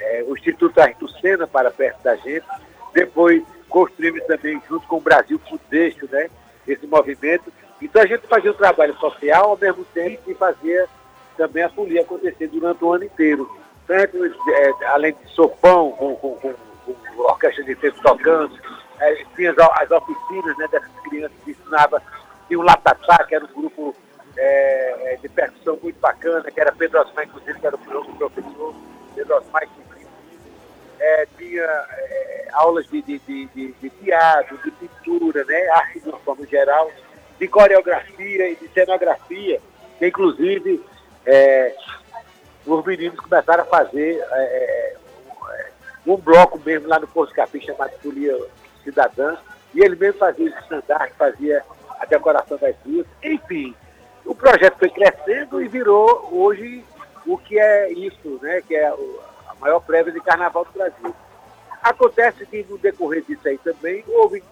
[0.01, 2.47] é, o Instituto Arthur Sena para perto da gente.
[2.93, 6.29] Depois construímos também, junto com o Brasil Fudeixo, né,
[6.67, 7.53] esse movimento.
[7.81, 10.87] Então a gente fazia o trabalho social ao mesmo tempo que fazia
[11.37, 13.51] também a folia acontecer durante o ano inteiro.
[13.87, 18.59] Tanto, é, além de sopão, com, com, com, com orquestra de tempo tocando,
[19.01, 22.01] é, tinha as, as, oficinas né, dessas crianças que ensinavam,
[22.47, 23.95] tinha o Latatá, que era um grupo
[24.43, 28.75] é, é, de percussão muito bacana, que era Pedro Osmar, inclusive, que era o professor,
[29.15, 30.07] Pedro Osmar, que
[30.99, 36.19] é, tinha é, aulas de, de, de, de, teatro, de pintura, né, arte de uma
[36.21, 36.91] forma geral,
[37.39, 39.61] de coreografia e de cenografia.
[39.99, 40.83] que inclusive
[41.27, 41.75] é,
[42.67, 44.97] os meninos começaram a fazer é, é
[46.07, 48.37] um bloco mesmo lá no Posto Capim chamado Folia
[48.83, 49.37] Cidadã,
[49.75, 51.63] e ele mesmo fazia o estandarte, fazia
[52.01, 53.75] a decoração das ruas, enfim.
[54.25, 56.85] O projeto foi crescendo e virou hoje
[57.27, 58.63] o que é isso, né?
[58.63, 61.15] Que é a maior prévia de carnaval do Brasil.
[61.83, 64.43] Acontece que no decorrer disso aí também houve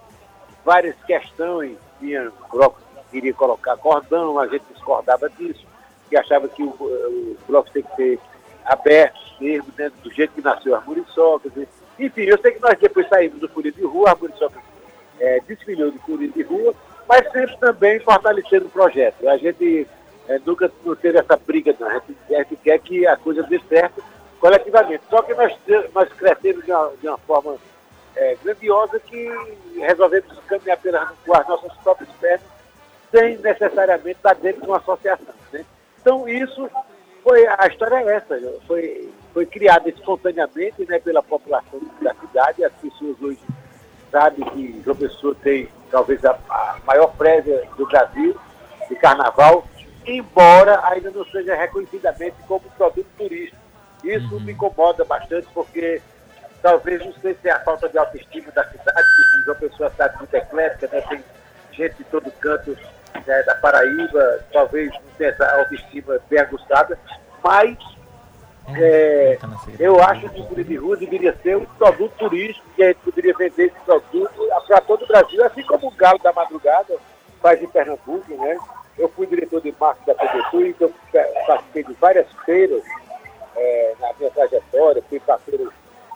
[0.65, 5.67] várias questões, tinha bloco que queria colocar cordão, a gente discordava disso,
[6.09, 8.21] que achava que o, o bloco tem que ser
[8.65, 11.53] aberto mesmo, né, do jeito que nasceu a muriçocas.
[11.99, 14.61] Enfim, eu sei que nós depois saímos do Furinho de Rua, a muriçoca
[15.19, 16.75] é, desfilou do Furinho de Rua,
[17.09, 19.27] mas sempre também fortalecendo o projeto.
[19.27, 19.89] A gente
[20.29, 21.89] é, nunca não teve essa briga, não.
[21.89, 24.05] A gente, a gente, quer que a coisa dê certo
[24.39, 25.03] coletivamente.
[25.09, 25.57] Só que nós,
[25.95, 27.57] nós crescemos de uma, de uma forma
[28.15, 29.27] é, grandiosa que
[29.77, 32.47] resolvemos caminhar pelas, com as nossas próprias pernas,
[33.11, 35.35] sem necessariamente estar dentro de uma associação.
[35.51, 35.65] Né?
[36.01, 36.69] Então, isso
[37.23, 42.73] foi, a história é essa, foi, foi criada espontaneamente né, pela população da cidade, as
[42.75, 43.41] pessoas hoje
[44.11, 48.37] sabem que João Pessoa tem talvez a, a maior prévia do Brasil
[48.89, 49.67] de carnaval,
[50.07, 53.61] embora ainda não seja reconhecidamente como produto turístico.
[54.03, 54.41] Isso uhum.
[54.41, 56.01] me incomoda bastante, porque
[56.63, 59.85] talvez não sei se é a falta de autoestima da cidade, que João Pessoa é
[59.85, 61.01] uma cidade muito eclética, né?
[61.09, 61.25] tem
[61.73, 62.77] gente de todo canto
[63.27, 66.99] né, da Paraíba, talvez não tenha essa autoestima bem aguçada,
[67.43, 67.77] mas
[68.77, 72.99] é, tá eu acho que o Rua deveria ser um produto turístico que a gente
[72.99, 76.97] poderia vender esse produto para todo o Brasil, assim como o Galo da Madrugada
[77.41, 78.59] faz em Pernambuco, né?
[78.99, 80.91] Eu fui diretor de marketing da Prefeitura, então
[81.47, 82.83] participei de várias feiras
[83.57, 85.69] é, na minha trajetória, fui para feiras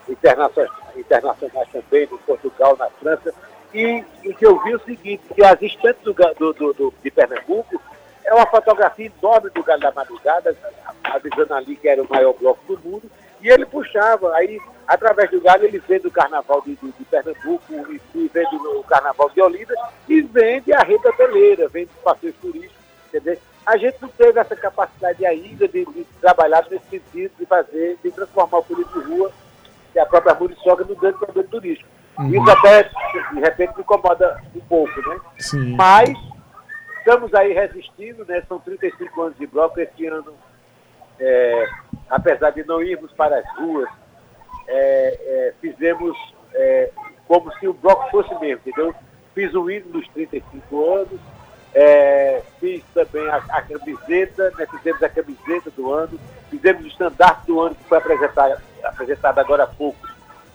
[0.08, 3.32] internacionais, internacionais também, no Portugal, na França,
[3.72, 7.10] e o que eu vi é o seguinte, que as estantes do, do, do, de
[7.10, 7.80] Pernambuco
[8.24, 10.56] é uma fotografia enorme do Galo da Madrugada,
[11.04, 15.40] avisando ali que era o maior bloco do mundo, e ele puxava, aí, através do
[15.40, 19.42] Galo, ele vende o carnaval de, de, de Pernambuco, e, e, vende o carnaval de
[19.42, 19.74] Olinda,
[20.08, 22.76] e vende a rede hoteleira, vende os passeios turísticos,
[23.08, 23.37] entendeu?
[23.66, 28.11] A gente não teve essa capacidade ainda de, de trabalhar nesse sentido, de fazer, de
[28.11, 29.32] transformar o político de rua,
[29.94, 31.88] e a própria Muriçoca, no grande produto turístico.
[32.18, 32.30] Uhum.
[32.30, 32.82] Isso até,
[33.32, 35.20] de repente, incomoda um pouco, né?
[35.38, 35.74] Sim.
[35.76, 36.11] Mas
[37.02, 38.42] estamos aí resistindo, né?
[38.48, 39.78] São 35 anos de bloco.
[39.80, 40.32] Esse ano,
[41.18, 41.68] é,
[42.08, 43.88] apesar de não irmos para as ruas,
[44.68, 46.16] é, é, fizemos
[46.54, 46.90] é,
[47.26, 48.94] como se o bloco fosse mesmo, entendeu?
[49.34, 51.20] Fiz o hino dos 35 anos,
[51.74, 54.66] é, fiz também a, a camiseta, né?
[54.66, 59.64] fizemos a camiseta do ano, fizemos o estandarte do ano que foi apresentado, apresentado agora
[59.64, 60.06] há pouco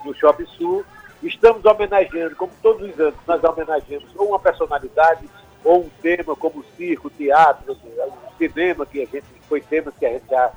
[0.06, 0.86] no Shopping Sul.
[1.24, 5.28] Estamos homenageando, como todos os anos, nós homenageamos uma personalidade,
[5.68, 7.78] ou um tema como circo, teatro,
[8.38, 10.50] cinema, que a gente foi tema que a gente já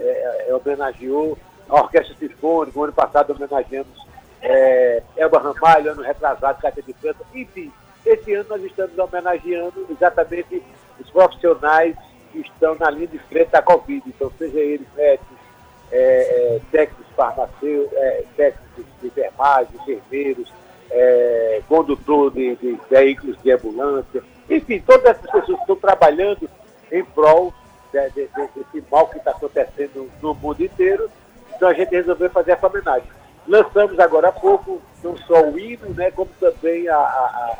[0.00, 4.06] é, é, homenageou, a Orquestra Sinfônica, o ano passado homenageamos
[4.42, 7.72] é, Elba Ramalho, ano retrasado, Cátia de França, enfim,
[8.04, 10.60] esse ano nós estamos homenageando exatamente
[10.98, 11.96] os profissionais
[12.32, 15.36] que estão na linha de frente da Covid, então seja eles médicos,
[15.92, 20.52] é, é, técnicos farmacêuticos, é, técnicos de enfermagem, enfermeiros,
[20.90, 26.48] é, condutor de, de, veículos de ambulância, enfim, todas essas pessoas estão trabalhando
[26.90, 27.52] em prol
[27.92, 31.10] de, de, desse mal que está acontecendo no mundo inteiro,
[31.54, 33.08] então a gente resolveu fazer essa homenagem.
[33.46, 37.56] Lançamos agora há pouco não só o hino, né, como também a, a, a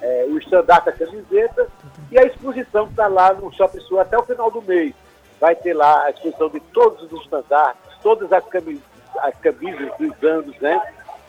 [0.00, 1.68] é, o estandarte da camiseta
[2.10, 4.94] e a exposição está lá no Shopping Sul até o final do mês.
[5.40, 8.82] Vai ter lá a exposição de todos os estandartes, todas as camisas,
[9.18, 10.80] as camisas dos anos, né?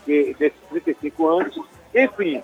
[0.06, 1.60] Desses 35 anos.
[1.94, 2.44] Enfim,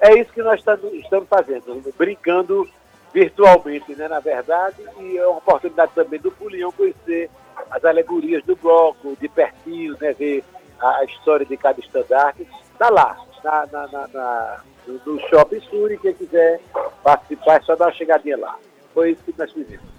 [0.00, 2.68] é isso que nós estamos fazendo, brincando
[3.12, 7.30] virtualmente, né, na verdade, e é uma oportunidade também do Pulião conhecer
[7.70, 10.44] as alegorias do bloco, de pertinho, né, ver
[10.78, 12.46] a, história de cada estandarte.
[12.72, 16.60] Está lá, na, na, na, na do, Shopping Sul e quem quiser
[17.02, 18.56] participar é só dar uma chegadinha lá.
[18.92, 19.95] Foi isso que nós fizemos.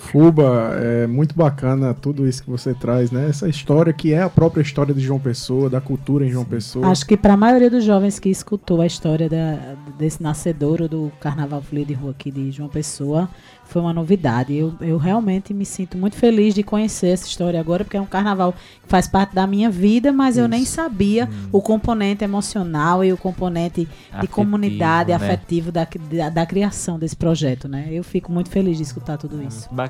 [0.00, 3.28] Fuba, é muito bacana tudo isso que você traz, né?
[3.28, 6.88] Essa história que é a própria história de João Pessoa, da cultura em João Pessoa.
[6.88, 11.12] Acho que para a maioria dos jovens que escutou a história da, desse nascedouro do
[11.20, 13.28] Carnaval Folia de Rua aqui de João Pessoa,
[13.70, 14.54] foi uma novidade.
[14.54, 18.06] Eu, eu realmente me sinto muito feliz de conhecer essa história agora, porque é um
[18.06, 20.40] carnaval que faz parte da minha vida, mas Isso.
[20.40, 21.48] eu nem sabia hum.
[21.52, 25.14] o componente emocional e o componente afetivo, de comunidade, né?
[25.14, 27.88] afetivo da, da, da, criação desse projeto, né?
[27.90, 29.68] Eu fico muito feliz de escutar tudo isso.
[29.72, 29.89] Bacana.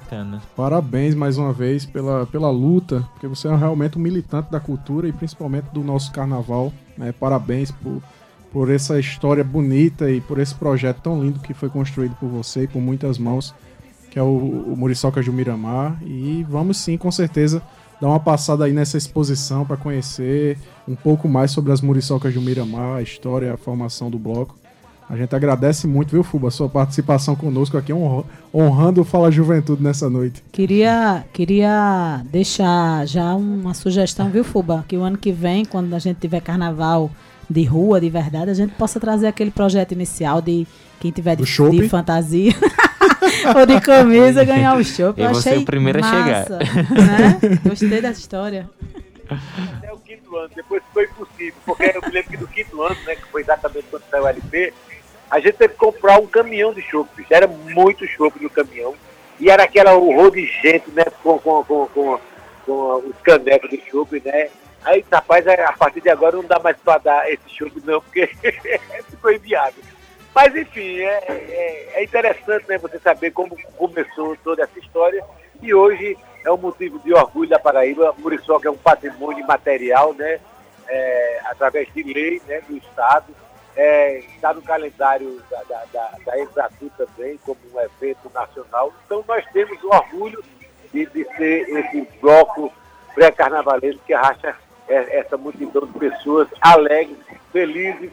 [0.56, 5.08] Parabéns mais uma vez pela, pela luta, porque você é realmente um militante da cultura
[5.08, 6.72] e principalmente do nosso carnaval.
[6.96, 7.12] Né?
[7.12, 8.02] Parabéns por
[8.52, 12.64] por essa história bonita e por esse projeto tão lindo que foi construído por você
[12.64, 13.54] e com muitas mãos.
[14.10, 16.02] que é o, o Muriçoca de Miramar.
[16.02, 17.62] E vamos sim, com certeza,
[18.00, 20.58] dar uma passada aí nessa exposição para conhecer
[20.88, 24.58] um pouco mais sobre as Muriçocas de Miramar, a história, a formação do bloco.
[25.10, 27.92] A gente agradece muito, viu, Fuba, a sua participação conosco aqui,
[28.54, 30.40] honrando o Fala Juventude nessa noite.
[30.52, 34.84] Queria, queria deixar já uma sugestão, viu, Fuba?
[34.86, 37.10] Que o ano que vem, quando a gente tiver carnaval
[37.50, 40.64] de rua, de verdade, a gente possa trazer aquele projeto inicial de
[41.00, 42.52] quem tiver de, de fantasia.
[43.56, 45.12] ou de camisa ganhar o show.
[45.16, 46.84] Eu vou ser o primeiro massa, a chegar.
[46.88, 47.60] Né?
[47.68, 48.70] Gostei dessa história.
[49.28, 52.96] Até o quinto ano, depois foi impossível, porque eu me lembro que no quinto ano,
[53.04, 54.72] né, que foi exatamente quando saiu o LP,
[55.30, 57.24] a gente teve que comprar um caminhão de chope.
[57.30, 58.94] Era muito chope no caminhão.
[59.38, 61.04] E era aquela horror de gente, né?
[61.22, 62.20] Com, com, com, com,
[62.66, 64.50] com os canecos de chope, né?
[64.84, 68.26] Aí, rapaz, a partir de agora não dá mais para dar esse chope, não, porque
[69.08, 69.82] ficou inviável.
[70.34, 75.24] Mas, enfim, é, é, é, interessante né, você saber como começou toda essa história.
[75.62, 78.14] E hoje é um motivo de orgulho da Paraíba.
[78.18, 80.40] Muriçoca é um patrimônio material, né?
[80.88, 83.32] É, através de lei né, do Estado
[83.76, 88.92] é, está no calendário da, da, da, da Exatu também, como um evento nacional.
[89.06, 90.42] Então nós temos o orgulho
[90.92, 92.72] de, de ser esse bloco
[93.14, 94.56] pré-carnavalesco que arrasta
[94.88, 97.18] essa multidão de pessoas alegres,
[97.52, 98.10] felizes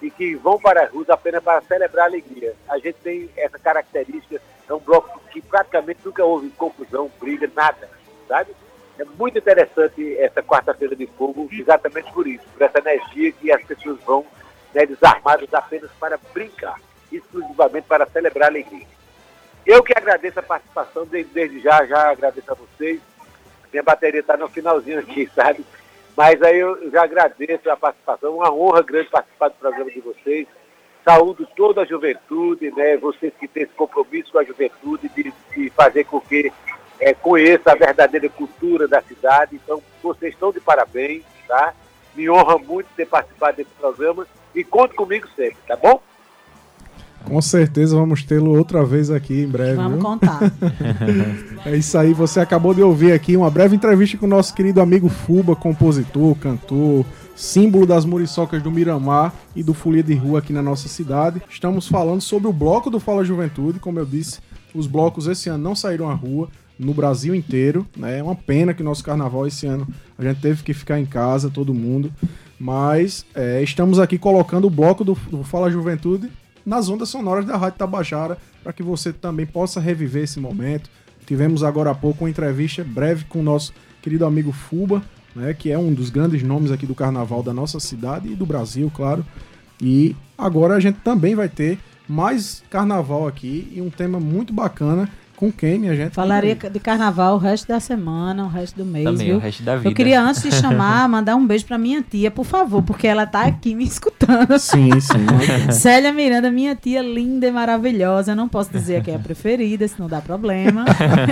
[0.00, 2.54] e que vão para as ruas apenas para celebrar a alegria.
[2.68, 7.88] A gente tem essa característica, é um bloco que praticamente nunca houve confusão, briga, nada,
[8.28, 8.54] sabe?
[8.98, 13.62] É muito interessante essa quarta-feira de fogo, exatamente por isso, por essa energia que as
[13.62, 14.26] pessoas vão
[14.74, 18.86] né, desarmados apenas para brincar, exclusivamente para celebrar a alegria.
[19.66, 23.00] Eu que agradeço a participação, desde, desde já, já agradeço a vocês.
[23.70, 25.64] Minha bateria está no finalzinho aqui, sabe?
[26.16, 30.48] Mas aí eu já agradeço a participação, uma honra grande participar do programa de vocês.
[31.04, 32.96] Saúdo toda a juventude, né?
[32.96, 36.52] Vocês que têm esse compromisso com a juventude de, de fazer com que
[36.98, 39.56] é, conheça a verdadeira cultura da cidade.
[39.56, 41.72] Então, vocês estão de parabéns, tá?
[42.14, 46.00] Me honra muito ter participado desse programa e conte comigo sempre, tá bom?
[47.24, 49.74] Com certeza vamos tê-lo outra vez aqui em breve.
[49.74, 50.02] Vamos viu?
[50.02, 50.40] contar.
[51.66, 54.80] é isso aí, você acabou de ouvir aqui uma breve entrevista com o nosso querido
[54.80, 57.04] amigo Fuba, compositor, cantor,
[57.36, 61.42] símbolo das muriçocas do Miramar e do Folia de Rua aqui na nossa cidade.
[61.50, 64.40] Estamos falando sobre o bloco do Fala Juventude, como eu disse,
[64.74, 68.18] os blocos esse ano não saíram à rua no Brasil inteiro, né?
[68.18, 71.50] É uma pena que nosso carnaval esse ano a gente teve que ficar em casa,
[71.50, 72.12] todo mundo.
[72.58, 76.30] Mas é, estamos aqui colocando o bloco do, do Fala Juventude
[76.66, 80.90] nas ondas sonoras da Rádio Tabajara para que você também possa reviver esse momento.
[81.24, 85.02] Tivemos agora há pouco uma entrevista breve com o nosso querido amigo Fuba,
[85.34, 88.44] né, que é um dos grandes nomes aqui do carnaval da nossa cidade e do
[88.44, 89.24] Brasil, claro.
[89.80, 95.08] E agora a gente também vai ter mais carnaval aqui e um tema muito bacana
[95.38, 96.14] com quem, minha gente?
[96.14, 99.04] Falaria de carnaval o resto da semana, o resto do mês.
[99.04, 99.36] Também, viu?
[99.36, 99.88] o resto da vida.
[99.88, 103.24] Eu queria, antes de chamar, mandar um beijo pra minha tia, por favor, porque ela
[103.24, 104.58] tá aqui me escutando.
[104.58, 105.26] Sim, sim.
[105.70, 108.32] Célia Miranda, minha tia linda e maravilhosa.
[108.32, 110.84] Eu não posso dizer que é a preferida, senão dá problema.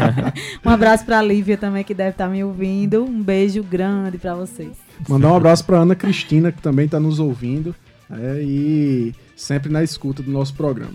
[0.64, 3.02] um abraço pra Lívia também, que deve estar tá me ouvindo.
[3.04, 4.70] Um beijo grande pra vocês.
[5.08, 7.74] Mandar um abraço pra Ana Cristina, que também tá nos ouvindo.
[8.08, 10.94] É, e sempre na escuta do nosso programa.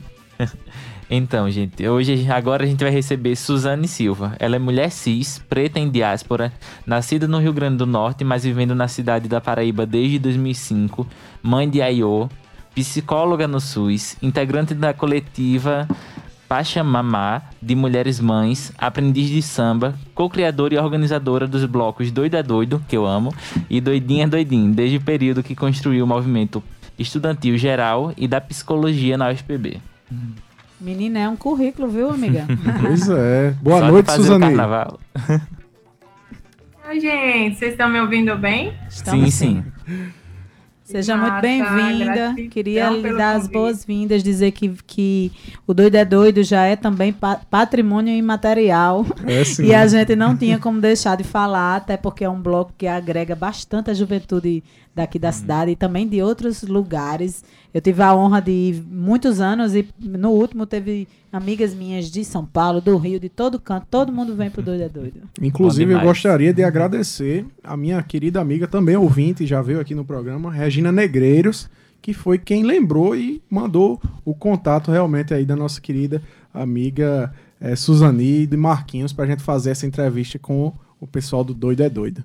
[1.14, 4.34] Então, gente, hoje agora a gente vai receber Suzane Silva.
[4.40, 6.54] Ela é mulher cis, preta em diáspora,
[6.86, 11.06] nascida no Rio Grande do Norte, mas vivendo na cidade da Paraíba desde 2005,
[11.44, 12.30] mãe de Aiô,
[12.74, 15.86] psicóloga no SUS, integrante da coletiva
[16.48, 22.96] Pachamamá de Mulheres Mães, aprendiz de samba, co-criadora e organizadora dos blocos Doida Doido, que
[22.96, 23.36] eu amo,
[23.70, 26.64] e Doidinha Doidinho, desde o período que construiu o movimento
[26.98, 29.82] estudantil geral e da psicologia na UFPB.
[30.82, 32.48] Menina, é um currículo, viu, amiga?
[32.82, 33.52] pois é.
[33.62, 34.56] Boa Só noite, Suzane.
[36.90, 37.60] Oi, gente.
[37.60, 38.74] Vocês estão me ouvindo bem?
[38.90, 40.12] Estamos sim, sim.
[40.84, 42.34] Seja muito bem-vinda.
[42.50, 45.32] Queria lhe dar as boas-vindas, dizer que, que
[45.68, 47.16] o Doido é Doido já é também
[47.50, 49.06] patrimônio imaterial.
[49.28, 49.68] É, sim.
[49.70, 52.88] E a gente não tinha como deixar de falar, até porque é um bloco que
[52.88, 54.64] agrega bastante a juventude
[54.94, 55.34] daqui da uhum.
[55.34, 57.44] cidade e também de outros lugares.
[57.74, 62.26] Eu tive a honra de ir muitos anos e no último teve amigas minhas de
[62.26, 63.88] São Paulo, do Rio, de todo canto.
[63.90, 65.22] Todo mundo vem pro Doido é Doido.
[65.42, 70.04] Inclusive, eu gostaria de agradecer a minha querida amiga, também ouvinte, já veio aqui no
[70.04, 71.70] programa, Regina Negreiros,
[72.02, 76.22] que foi quem lembrou e mandou o contato realmente aí da nossa querida
[76.54, 81.54] amiga é, Suzani de Marquinhos para a gente fazer essa entrevista com o pessoal do
[81.54, 82.24] Doido é Doido.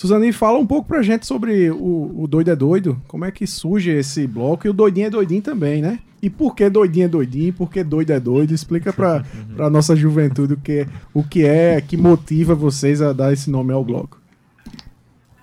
[0.00, 3.46] Suzane, fala um pouco pra gente sobre o, o Doido é Doido, como é que
[3.46, 5.98] surge esse bloco e o Doidinho é Doidinho também, né?
[6.22, 8.54] E por que Doidinho é Doidinho, por que Doido é Doido?
[8.54, 9.22] Explica pra,
[9.54, 13.74] pra nossa juventude o que, o que é que motiva vocês a dar esse nome
[13.74, 14.18] ao bloco.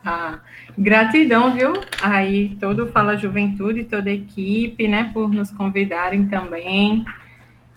[0.03, 0.39] Ah,
[0.75, 1.73] gratidão, viu?
[2.01, 7.05] Aí todo Fala Juventude, toda a equipe, né, por nos convidarem também.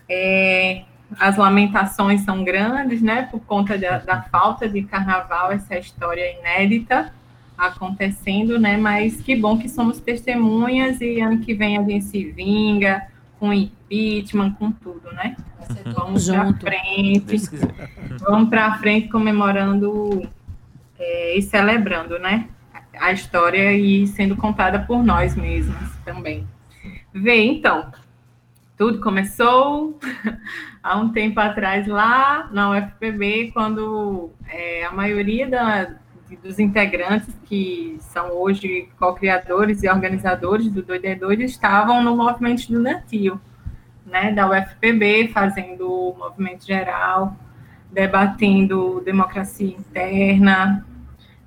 [0.08, 0.84] É,
[1.18, 7.12] as lamentações são grandes, né, por conta da, da, falta de carnaval, essa história inédita
[7.56, 12.24] acontecendo, né, mas que bom que somos testemunhas e ano que vem a gente se
[12.30, 13.06] vinga
[13.38, 15.34] com impeachment, com tudo, né?
[15.94, 17.36] Vamos para frente,
[18.20, 20.28] vamos para frente comemorando
[20.98, 22.48] é, e celebrando, né,
[22.98, 26.46] a história e sendo contada por nós mesmos também.
[27.12, 27.92] Vê, então,
[28.76, 29.98] tudo começou
[30.82, 35.94] há um tempo atrás lá na UFPB, quando é, a maioria da,
[36.42, 42.60] dos integrantes que são hoje co-criadores e organizadores do Doido é Doido estavam no movimento
[42.60, 43.40] estudantil,
[44.06, 47.36] né, da UFPB, fazendo o movimento geral,
[47.90, 50.84] debatendo democracia interna,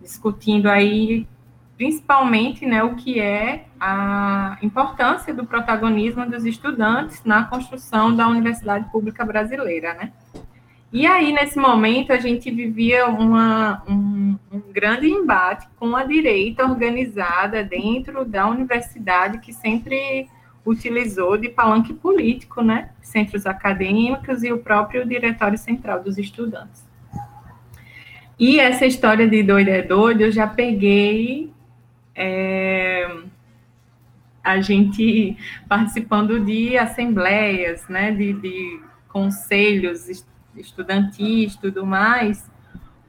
[0.01, 1.27] discutindo aí
[1.77, 8.89] principalmente né, o que é a importância do protagonismo dos estudantes na construção da universidade
[8.91, 10.11] pública brasileira, né?
[10.91, 16.63] E aí, nesse momento, a gente vivia uma, um, um grande embate com a direita
[16.63, 20.27] organizada dentro da universidade, que sempre
[20.63, 22.91] utilizou de palanque político, né?
[23.01, 26.85] Centros acadêmicos e o próprio Diretório Central dos Estudantes.
[28.39, 31.52] E essa história de doido é doido, eu já peguei
[32.15, 33.09] é,
[34.43, 35.37] a gente
[35.67, 42.51] participando de assembleias, né, de, de conselhos estudantis, tudo mais,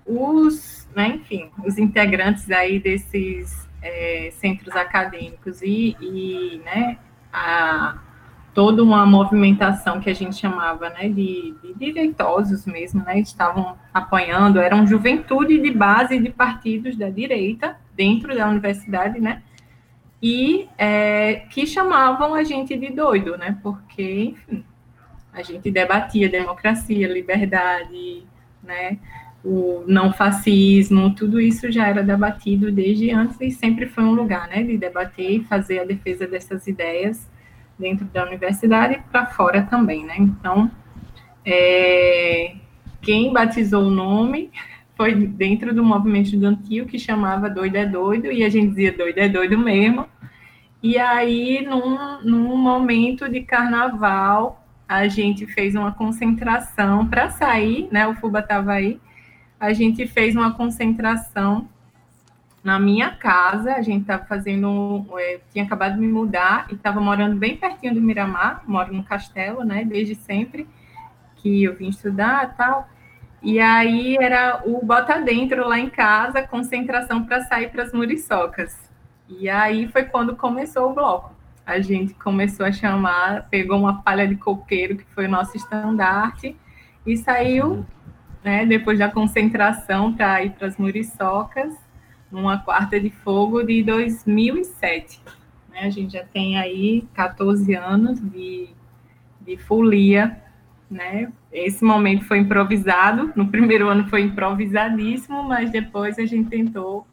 [0.06, 6.98] os, né, enfim, os integrantes aí desses é, centros acadêmicos e, e né,
[7.32, 7.98] a,
[8.54, 14.60] toda uma movimentação que a gente chamava né, de, de direitosos mesmo, né, estavam apoiando,
[14.60, 19.42] eram juventude de base de partidos da direita dentro da universidade, né,
[20.22, 24.64] e é, que chamavam a gente de doido, né, porque, enfim,
[25.32, 28.22] a gente debatia democracia, liberdade,
[28.62, 28.98] né,
[29.44, 34.48] o não fascismo, tudo isso já era debatido desde antes e sempre foi um lugar,
[34.48, 37.28] né, de debater e fazer a defesa dessas ideias
[37.78, 40.16] dentro da universidade e para fora também, né?
[40.18, 40.70] Então,
[41.44, 42.54] é,
[43.02, 44.50] quem batizou o nome
[44.96, 49.18] foi dentro do movimento estudantil que chamava Doido é Doido, e a gente dizia Doido
[49.18, 50.06] é Doido mesmo.
[50.82, 58.06] E aí, num, num momento de carnaval, a gente fez uma concentração para sair, né?
[58.06, 59.00] O Fuba estava aí.
[59.58, 61.68] A gente fez uma concentração
[62.64, 63.74] na minha casa.
[63.74, 65.06] A gente estava fazendo.
[65.18, 69.04] É, tinha acabado de me mudar e estava morando bem pertinho do Miramar, moro no
[69.04, 69.84] castelo, né?
[69.84, 70.66] Desde sempre
[71.36, 72.88] que eu vim estudar e tal.
[73.42, 78.90] E aí era o bota dentro lá em casa, concentração para sair para as muriçocas.
[79.28, 81.34] E aí foi quando começou o bloco.
[81.66, 86.56] A gente começou a chamar, pegou uma palha de coqueiro, que foi o nosso estandarte,
[87.06, 87.86] e saiu,
[88.42, 91.83] né, depois da concentração, para ir para as muriçocas
[92.34, 95.20] numa quarta de fogo de 2007.
[95.70, 95.80] Né?
[95.80, 98.68] A gente já tem aí 14 anos de,
[99.40, 100.42] de folia,
[100.90, 101.32] né?
[101.52, 107.06] Esse momento foi improvisado, no primeiro ano foi improvisadíssimo, mas depois a gente tentou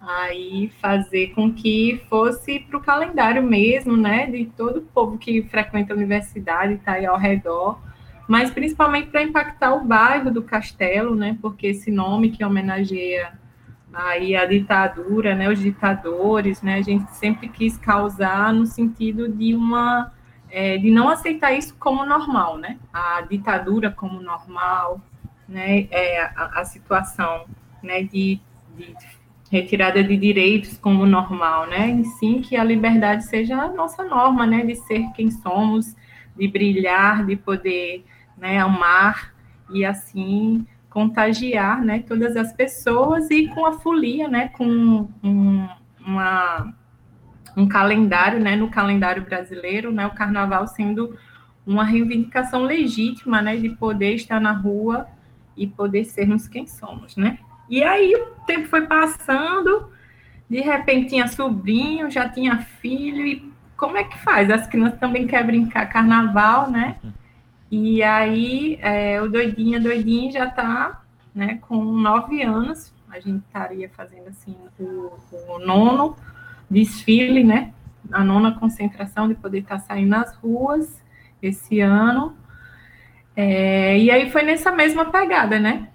[0.00, 5.42] aí fazer com que fosse para o calendário mesmo, né, de todo o povo que
[5.42, 7.78] frequenta a universidade, está aí ao redor,
[8.26, 13.32] mas principalmente para impactar o bairro do Castelo, né, porque esse nome que homenageia
[13.92, 19.54] aí a ditadura, né, os ditadores, né, a gente sempre quis causar no sentido de
[19.54, 20.12] uma
[20.50, 25.00] é, de não aceitar isso como normal, né, a ditadura como normal,
[25.48, 27.46] né, é, a, a situação,
[27.82, 28.40] né, de,
[28.76, 28.94] de,
[29.50, 34.46] retirada de direitos como normal, né, e sim que a liberdade seja a nossa norma,
[34.46, 35.94] né, de ser quem somos,
[36.36, 38.04] de brilhar, de poder,
[38.36, 39.34] né, amar
[39.72, 45.68] e assim contagiar né, todas as pessoas e com a folia, né, com um,
[46.06, 46.74] uma,
[47.56, 51.16] um calendário, né, no calendário brasileiro, né, o carnaval sendo
[51.66, 55.08] uma reivindicação legítima, né, de poder estar na rua
[55.56, 57.38] e poder sermos quem somos, né?
[57.70, 59.90] E aí o tempo foi passando,
[60.48, 64.50] de repente tinha sobrinho, já tinha filho, e como é que faz?
[64.50, 66.96] As crianças também querem brincar carnaval, né?
[67.72, 71.00] E aí, é, o doidinha, doidinho já está
[71.34, 75.10] né, com nove anos, a gente estaria fazendo assim o,
[75.48, 76.14] o nono
[76.68, 77.72] desfile, né?
[78.12, 81.02] A nona concentração de poder estar saindo nas ruas
[81.40, 82.36] esse ano.
[83.34, 85.88] É, e aí foi nessa mesma pegada, né?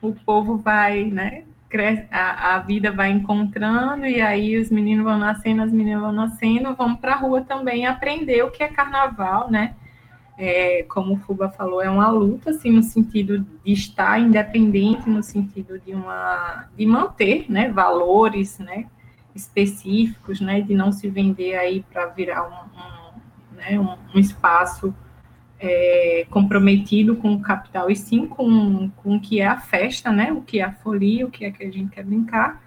[0.00, 1.44] O povo vai, né?
[2.10, 6.74] A, a vida vai encontrando, e aí os meninos vão nascendo, as meninas vão nascendo,
[6.74, 9.76] vamos para a rua também aprender o que é carnaval, né?
[10.38, 15.22] É, como o Fuba falou, é uma luta, assim, no sentido de estar independente, no
[15.22, 18.86] sentido de uma de manter, né, valores, né,
[19.34, 24.94] específicos, né, de não se vender aí para virar um, um, né, um, um espaço
[25.62, 30.32] é, comprometido com o capital e sim com, com o que é a festa, né?
[30.32, 32.60] O que é a folia, o que é que a gente quer brincar.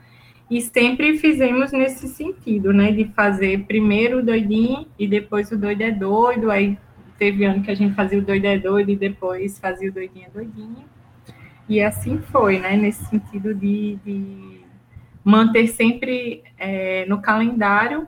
[0.50, 2.92] E sempre fizemos nesse sentido, né?
[2.94, 6.50] De fazer primeiro o doidinho e depois o doido é doido.
[6.50, 6.78] Aí
[7.18, 10.28] teve ano que a gente fazia o doido é doido e depois fazia o doidinho
[10.28, 10.86] é doidinho.
[11.68, 12.78] E assim foi, né?
[12.78, 14.62] Nesse sentido de, de
[15.24, 18.08] manter sempre é, no calendário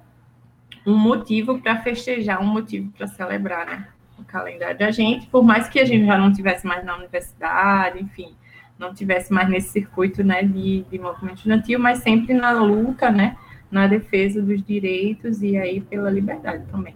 [0.85, 3.87] um motivo para festejar, um motivo para celebrar, né?
[4.17, 8.01] o calendário da gente, por mais que a gente já não tivesse mais na universidade,
[8.01, 8.35] enfim,
[8.77, 13.37] não tivesse mais nesse circuito né, de, de movimento estudantil, mas sempre na luta, né,
[13.69, 16.95] na defesa dos direitos e aí pela liberdade também.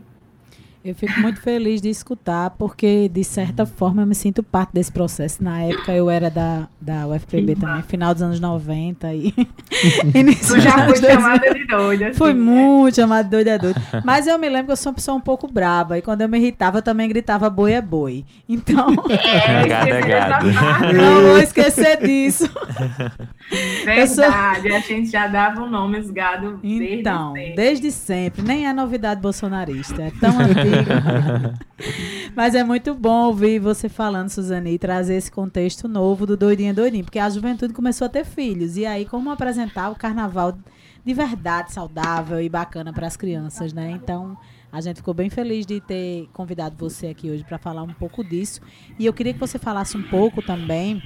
[0.84, 4.92] Eu fico muito feliz de escutar, porque, de certa forma, eu me sinto parte desse
[4.92, 5.44] processo.
[5.44, 9.14] Na época, eu era da, da UFPB também, final dos anos 90.
[9.14, 9.32] E,
[10.48, 12.08] tu já foi chamada de doida.
[12.08, 12.40] Assim, Fui né?
[12.40, 13.80] muito chamada de doida, doida.
[14.04, 16.00] Mas eu me lembro que eu sou uma pessoa um pouco braba.
[16.00, 18.26] E quando eu me irritava, eu também gritava boi é boi.
[18.50, 18.88] Então...
[19.22, 20.48] É, gado é gado.
[20.94, 22.50] Não vou esquecer disso.
[23.86, 24.78] Verdade, sou...
[24.78, 27.56] a gente já dava o um nome os gado desde então, sempre.
[27.56, 28.42] desde sempre.
[28.42, 30.02] Nem é novidade bolsonarista.
[30.02, 30.71] É tão antigo.
[32.36, 36.74] Mas é muito bom ouvir você falando, Suzane, e trazer esse contexto novo do Doidinha
[36.74, 38.78] Doidinho, porque a juventude começou a ter filhos.
[38.78, 40.58] E aí, como apresentar o carnaval
[41.04, 43.92] de verdade saudável e bacana para as crianças, né?
[43.92, 44.38] Então,
[44.72, 48.24] a gente ficou bem feliz de ter convidado você aqui hoje para falar um pouco
[48.24, 48.62] disso.
[48.98, 51.02] E eu queria que você falasse um pouco também,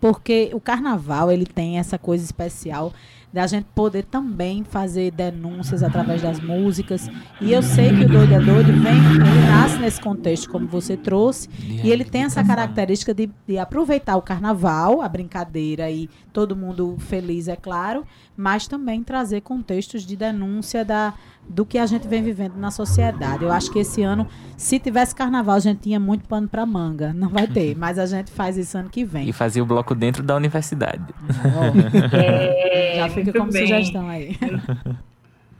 [0.00, 2.92] porque o carnaval ele tem essa coisa especial
[3.32, 7.08] da gente poder também fazer denúncias através das músicas.
[7.40, 10.96] E eu sei que o Doido é Doido vem, ele nasce nesse contexto, como você
[10.96, 16.56] trouxe, e ele tem essa característica de, de aproveitar o carnaval, a brincadeira e todo
[16.56, 18.04] mundo feliz, é claro,
[18.36, 21.14] mas também trazer contextos de denúncia da,
[21.50, 23.42] do que a gente vem vivendo na sociedade.
[23.42, 24.24] Eu acho que esse ano,
[24.56, 27.12] se tivesse carnaval, a gente tinha muito pano para manga.
[27.12, 29.28] Não vai ter, mas a gente faz isso ano que vem.
[29.28, 31.12] E fazia o bloco dentro da universidade.
[31.28, 33.66] Oh, é, Já fica como bem.
[33.66, 34.38] sugestão aí.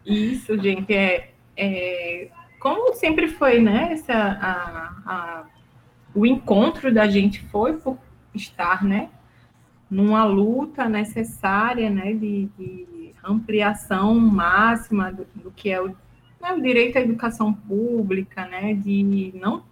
[0.07, 2.28] Isso, gente, é, é
[2.61, 3.93] como sempre foi, né?
[3.93, 5.45] Essa, a, a,
[6.14, 7.99] o encontro da gente foi por
[8.32, 9.09] estar, né?
[9.91, 12.12] Numa luta necessária, né?
[12.12, 12.86] de, de
[13.22, 15.88] ampliação máxima do, do que é o,
[16.40, 19.62] né, o, direito à educação pública, né, de não,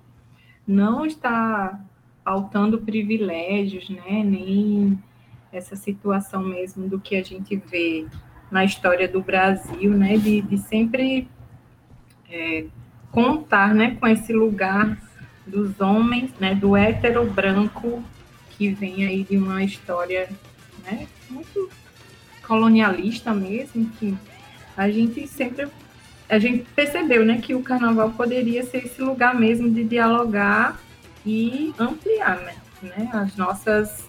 [0.67, 1.85] não estar
[2.25, 4.99] faltando privilégios, né, nem
[5.51, 8.07] essa situação mesmo do que a gente vê
[8.51, 11.29] na história do Brasil, né, de, de sempre
[12.31, 12.67] é,
[13.11, 14.99] contar, né, com esse lugar
[15.47, 18.03] dos homens, né, do hétero branco
[18.51, 20.29] que vem aí de uma história,
[20.85, 21.71] né, muito
[22.49, 24.17] colonialista mesmo, que
[24.77, 25.69] a gente sempre
[26.29, 30.79] a gente percebeu, né, que o carnaval poderia ser esse lugar mesmo de dialogar
[31.25, 34.07] e ampliar, né, né as nossas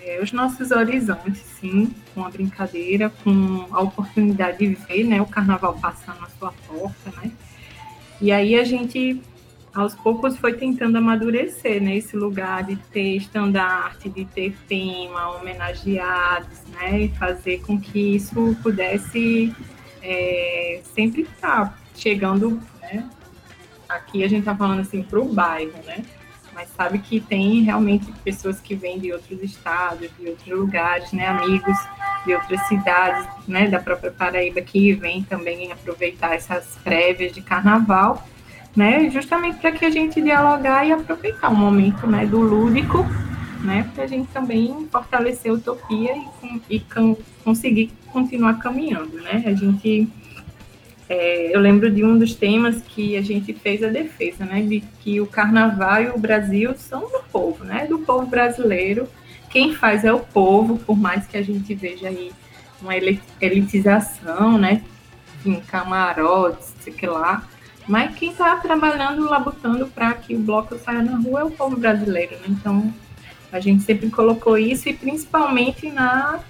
[0.00, 5.26] é, os nossos horizontes, sim, com a brincadeira, com a oportunidade de ver, né, o
[5.26, 7.30] carnaval passando na sua porta, né,
[8.20, 9.20] e aí a gente
[9.76, 16.62] aos poucos foi tentando amadurecer nesse né, lugar de ter estandarte, de ter tema, homenageados,
[16.72, 19.54] né, e fazer com que isso pudesse
[20.02, 23.06] é, sempre estar chegando, né,
[23.86, 26.02] aqui a gente está falando assim para o bairro, né,
[26.54, 31.26] mas sabe que tem realmente pessoas que vêm de outros estados, de outros lugares, né,
[31.26, 31.76] amigos
[32.24, 38.26] de outras cidades, né, da própria Paraíba que vêm também aproveitar essas prévias de carnaval
[38.76, 39.08] né?
[39.10, 43.04] Justamente para que a gente dialogar e aproveitar o momento, né, do lúdico,
[43.64, 46.14] né, para a gente também fortalecer a utopia
[46.70, 46.82] e, e
[47.42, 49.42] conseguir continuar caminhando, né?
[49.46, 50.08] A gente
[51.08, 54.80] é, eu lembro de um dos temas que a gente fez a defesa, né, de
[55.00, 59.08] que o Carnaval e o Brasil são do povo, né, do povo brasileiro.
[59.50, 62.32] Quem faz é o povo, por mais que a gente veja aí
[62.82, 62.92] uma
[63.40, 64.82] elitização, né,
[65.44, 67.46] em camarotes, sei lá,
[67.88, 71.76] mas quem está trabalhando, labutando para que o bloco saia na rua é o povo
[71.76, 72.46] brasileiro, né?
[72.48, 72.92] Então,
[73.52, 76.40] a gente sempre colocou isso e principalmente na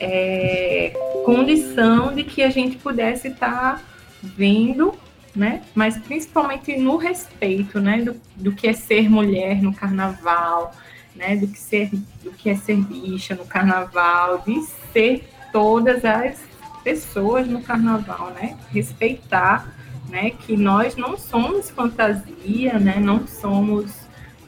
[0.00, 0.92] é,
[1.24, 3.82] condição de que a gente pudesse estar tá
[4.22, 4.94] vendo,
[5.34, 5.62] né?
[5.74, 8.02] Mas principalmente no respeito, né?
[8.02, 10.74] Do, do que é ser mulher no carnaval,
[11.14, 11.36] né?
[11.36, 11.90] Do que ser,
[12.22, 14.60] do que é ser bicha no carnaval, de
[14.92, 16.40] ser todas as
[16.82, 18.56] pessoas no carnaval, né?
[18.72, 19.77] Respeitar,
[20.08, 20.30] né?
[20.30, 22.96] Que nós não somos fantasia, né?
[22.98, 23.92] Não somos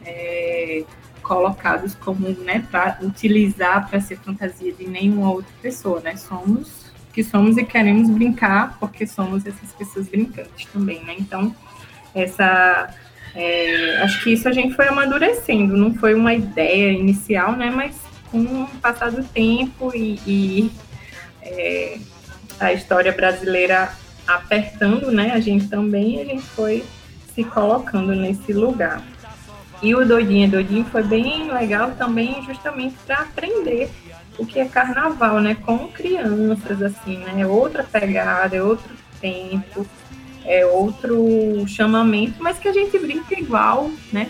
[0.04, 0.84] é,
[1.22, 2.66] colocados como, né?
[2.70, 6.16] Para utilizar para ser fantasia de nenhuma outra pessoa, né?
[6.16, 11.16] Somos que somos e queremos brincar porque somos essas pessoas brincantes também, né?
[11.18, 11.54] Então
[12.14, 12.94] essa
[13.34, 17.70] é, acho que isso a gente foi amadurecendo, não foi uma ideia inicial, né?
[17.70, 17.96] Mas
[18.30, 20.72] com o passar do tempo e, e
[21.42, 21.98] é,
[22.58, 23.92] a história brasileira
[24.34, 25.32] apertando, né?
[25.32, 26.84] A gente também, a gente foi
[27.34, 29.02] se colocando nesse lugar.
[29.82, 33.90] E o Doidinho Doidinho foi bem legal também, justamente para aprender
[34.38, 35.54] o que é carnaval, né?
[35.54, 37.40] Com crianças, assim, né?
[37.40, 39.86] É outra pegada, é outro tempo,
[40.44, 44.28] é outro chamamento, mas que a gente brinca igual, né?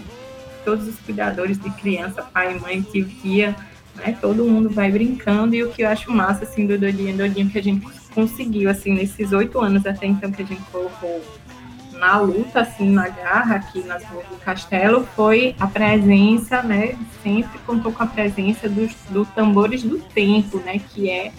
[0.64, 3.56] Todos os cuidadores de criança, pai, mãe, tio, tia,
[3.96, 4.16] né?
[4.20, 7.58] Todo mundo vai brincando e o que eu acho massa, assim, do Doidinho Doidinho que
[7.58, 11.22] a gente conseguiu, assim, nesses oito anos até então que a gente colocou
[11.92, 17.58] na luta, assim, na garra aqui nas ruas do castelo, foi a presença, né, sempre
[17.66, 21.30] contou com a presença dos do tambores do tempo, né, que é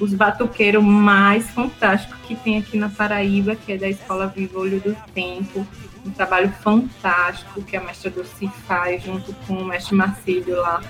[0.00, 4.80] os batuqueiros mais fantásticos que tem aqui na Paraíba, que é da Escola Viva Olho
[4.80, 5.66] do Tempo,
[6.04, 10.82] um trabalho fantástico que a mestra Dulce faz junto com o mestre Marcílio lá,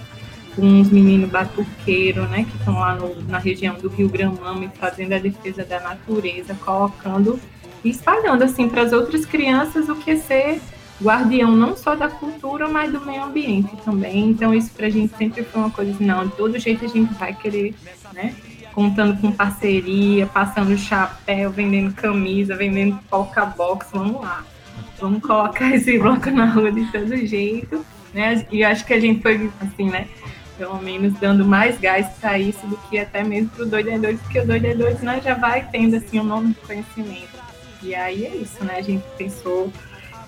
[0.58, 5.18] os meninos batuqueiros, né, que estão lá no, na região do Rio Gramame, fazendo a
[5.18, 7.38] defesa da natureza, colocando
[7.84, 10.60] e espalhando assim para as outras crianças o que é ser
[11.00, 14.30] guardião não só da cultura, mas do meio ambiente também.
[14.30, 17.14] Então isso para a gente sempre foi uma coisa, não, de todo jeito a gente
[17.14, 17.74] vai querer,
[18.12, 18.34] né,
[18.74, 24.44] contando com parceria, passando chapéu, vendendo camisa, vendendo polka box, vamos lá.
[25.00, 28.46] Vamos colocar esse bloco na rua de todo jeito, né?
[28.50, 30.08] E acho que a gente foi assim, né?
[30.58, 33.98] Pelo menos dando mais gás para isso do que até mesmo para o Doido é
[33.98, 37.38] Doido, porque o Doido é Doido né, já vai tendo assim um nome de conhecimento.
[37.80, 38.74] E aí é isso, né?
[38.76, 39.72] A gente pensou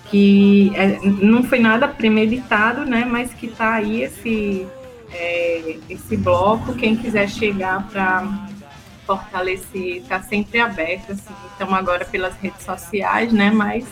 [0.05, 3.05] que é, não foi nada premeditado, né?
[3.05, 4.65] Mas que está aí esse,
[5.11, 6.73] é, esse bloco.
[6.75, 8.47] Quem quiser chegar para
[9.05, 11.11] fortalecer, está sempre aberto.
[11.11, 11.33] Assim.
[11.55, 13.51] Então agora pelas redes sociais, né?
[13.51, 13.85] Mas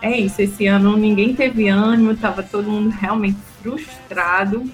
[0.00, 0.40] é isso.
[0.40, 4.64] Esse ano ninguém teve ânimo, estava todo mundo realmente frustrado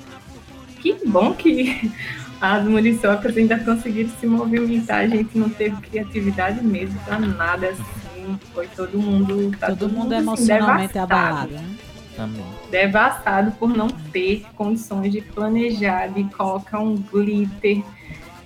[0.83, 1.93] que bom que
[2.41, 5.03] as muriçocas ainda conseguiram se movimentar.
[5.03, 8.39] A gente não teve criatividade mesmo para nada assim.
[8.53, 9.57] Foi todo mundo.
[9.57, 11.53] Tá todo, todo mundo, mundo assim, emocionalmente abalado.
[11.53, 11.77] Né?
[12.17, 12.45] Também.
[12.71, 17.83] Devastado por não ter condições de planejar, de colocar um glitter,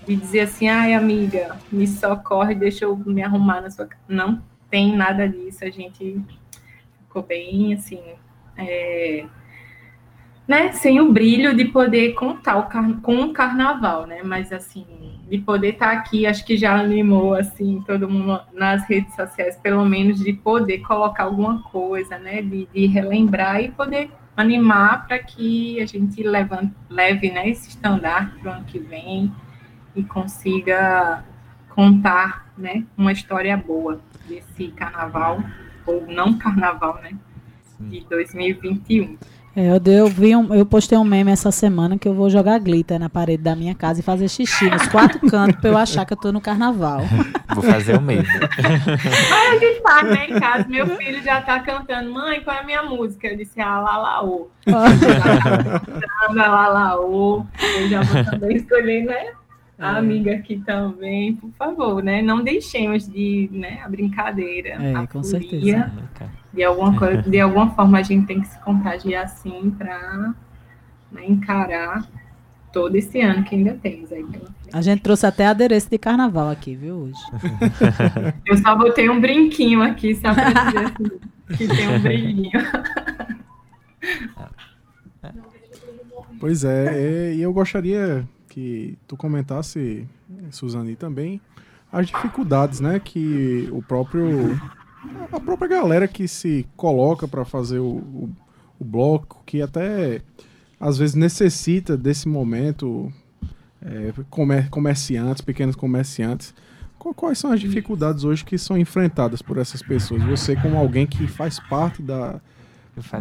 [0.07, 4.95] de dizer assim, ai amiga, me socorre, deixa eu me arrumar na sua Não tem
[4.95, 5.64] nada disso.
[5.64, 6.20] A gente
[7.01, 8.01] ficou bem assim.
[8.59, 9.24] É
[10.47, 14.22] né, sem o brilho de poder contar o car com o carnaval, né?
[14.22, 14.86] Mas assim,
[15.28, 19.57] de poder estar tá aqui, acho que já animou assim todo mundo nas redes sociais,
[19.57, 22.42] pelo menos de poder colocar alguma coisa, né?
[22.42, 28.38] De, de relembrar e poder animar para que a gente levante, leve né, esse estandarte
[28.38, 29.32] para o ano que vem
[29.94, 31.24] e consiga
[31.70, 35.42] contar né, uma história boa desse carnaval,
[35.86, 37.12] ou não carnaval, né?
[37.78, 39.16] De 2021.
[39.57, 42.59] É, eu, eu, vi um, eu postei um meme essa semana que eu vou jogar
[42.59, 46.04] glitter na parede da minha casa e fazer xixi nos quatro cantos pra eu achar
[46.04, 47.00] que eu tô no carnaval.
[47.54, 48.26] Vou fazer o mesmo.
[48.28, 52.61] Aí a gente tá, né, em casa, meu filho já tá cantando, mãe, qual é
[52.61, 53.28] a minha música?
[53.28, 54.50] Eu disse, ah, lá, lá, ô.
[56.34, 57.46] lá, lá, ô.
[57.78, 59.32] Eu já vou também escolher, né?
[59.78, 59.98] A é.
[59.98, 62.20] amiga aqui também, por favor, né?
[62.20, 65.40] Não deixemos de, né, a brincadeira, é, a com furia.
[65.40, 65.92] certeza
[66.57, 70.34] de alguma, coisa, de alguma forma a gente tem que se contagiar assim para
[71.12, 72.04] né, encarar
[72.72, 74.26] todo esse ano que ainda temos aí
[74.72, 77.20] A gente trouxe até adereço de carnaval aqui, viu, hoje.
[78.44, 82.50] Eu só botei um brinquinho aqui, só para dizer assim, que tem um brilhinho.
[86.38, 90.07] Pois é, e eu gostaria que tu comentasse,
[90.50, 91.40] Suzane, também
[91.90, 94.61] as dificuldades, né, que o próprio
[95.32, 98.30] a própria galera que se coloca para fazer o, o,
[98.78, 100.22] o, bloco, que até
[100.78, 103.12] às vezes necessita desse momento,
[103.82, 106.54] é, comer, comerciantes, pequenos comerciantes.
[106.98, 110.22] Quais são as dificuldades hoje que são enfrentadas por essas pessoas?
[110.24, 112.40] Você, como alguém que faz parte da,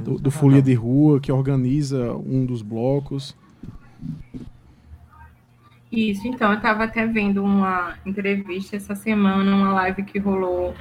[0.02, 3.36] do, do Folia de Rua, que organiza um dos blocos.
[5.92, 10.74] Isso, então, eu estava até vendo uma entrevista essa semana, uma live que rolou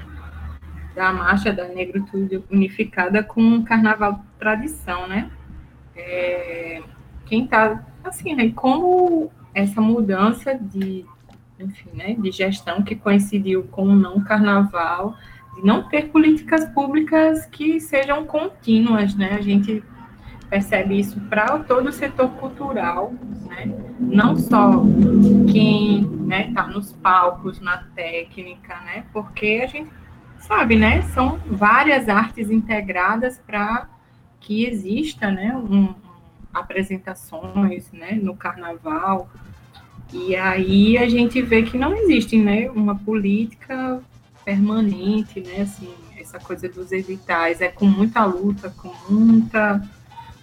[0.95, 5.30] da Marcha da Negritude Unificada com o Carnaval Tradição, né?
[5.97, 6.82] É,
[7.26, 11.05] quem tá, assim, né, como essa mudança de,
[11.59, 15.16] enfim, né, de gestão que coincidiu com o não carnaval,
[15.55, 19.34] de não ter políticas públicas que sejam contínuas, né?
[19.34, 19.82] A gente
[20.51, 23.12] percebe isso para todo o setor cultural,
[23.47, 23.72] né?
[24.01, 24.82] Não só
[25.51, 29.05] quem né, tá nos palcos, na técnica, né?
[29.12, 29.90] Porque a gente
[30.47, 31.03] sabe, né?
[31.14, 33.88] São várias artes integradas para
[34.40, 35.57] que exista, né?
[35.57, 35.95] Um,
[36.53, 38.12] apresentações, né?
[38.12, 39.28] No carnaval.
[40.12, 42.70] E aí a gente vê que não existe, né?
[42.70, 44.01] Uma política
[44.45, 45.62] permanente, né?
[45.62, 49.82] Assim, essa coisa dos editais é com muita luta, com muita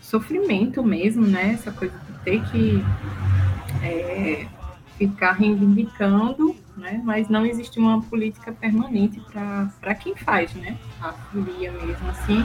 [0.01, 1.53] sofrimento mesmo, né?
[1.53, 2.83] Essa coisa de ter que
[3.83, 4.47] é,
[4.97, 6.99] ficar reivindicando, né?
[7.03, 10.77] Mas não existe uma política permanente para quem faz, né?
[10.99, 12.43] A folia mesmo assim.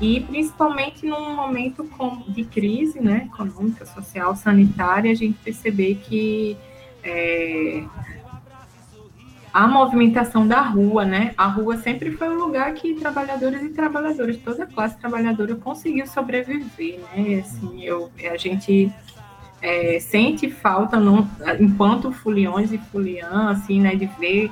[0.00, 1.88] E principalmente num momento
[2.28, 3.28] de crise, né?
[3.32, 6.56] Econômica, social, sanitária, a gente perceber que
[7.04, 7.84] é,
[9.52, 11.32] a movimentação da rua, né?
[11.36, 16.06] A rua sempre foi um lugar que trabalhadores e trabalhadoras, toda a classe trabalhadora conseguiu
[16.06, 17.40] sobreviver, né?
[17.40, 18.92] Assim, eu, a gente
[19.60, 21.28] é, sente falta, não,
[21.58, 23.94] enquanto fuliões e fuliã, assim, né?
[23.94, 24.50] De ver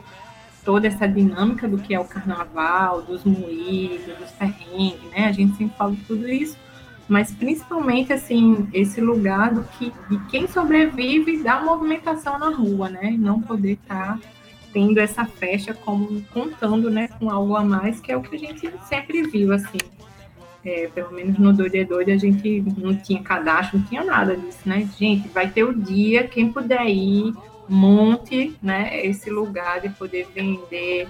[0.64, 5.26] toda essa dinâmica do que é o carnaval, dos moídos, dos perrengues, né?
[5.26, 6.57] A gente sempre fala tudo isso,
[7.07, 13.14] mas principalmente, assim, esse lugar do que, de quem sobrevive da movimentação na rua, né?
[13.18, 14.18] Não poder estar...
[14.18, 14.34] Tá
[14.74, 18.38] tendo essa festa como contando, né, com algo a mais, que é o que a
[18.38, 19.78] gente sempre viu, assim.
[20.65, 24.61] É, pelo menos no Doide é a gente não tinha cadastro, não tinha nada disso,
[24.65, 24.89] né?
[24.99, 27.35] Gente, vai ter o dia, quem puder ir,
[27.69, 31.09] monte, né, esse lugar de poder vender,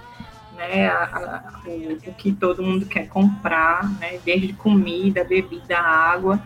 [0.57, 6.41] né, a, a, o, o, que todo mundo quer comprar, né, desde comida, bebida, água.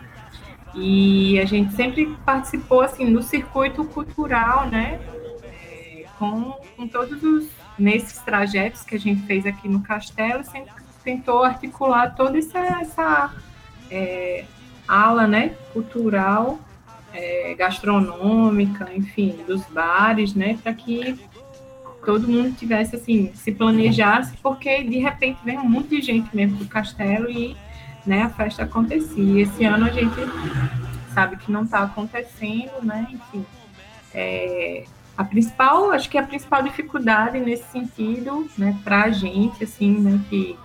[0.75, 4.99] E a gente sempre participou, assim, do circuito cultural, né,
[6.19, 11.43] com, com todos os nesses trajetos que a gente fez aqui no Castelo, sempre tentou
[11.43, 13.33] articular toda essa, essa
[13.89, 14.45] é,
[14.87, 16.59] ala né, cultural,
[17.13, 21.19] é, gastronômica, enfim, dos bares, né, para que
[22.05, 26.57] todo mundo tivesse assim, se planejasse, porque de repente vem um monte de gente mesmo
[26.57, 27.55] do castelo e
[28.05, 29.43] né, a festa acontecia.
[29.43, 30.15] Esse ano a gente
[31.13, 33.07] sabe que não está acontecendo, né?
[33.11, 33.45] Enfim,
[34.13, 34.85] é,
[35.17, 40.19] a principal, acho que a principal dificuldade nesse sentido, né, para a gente, assim, né,
[40.29, 40.57] que,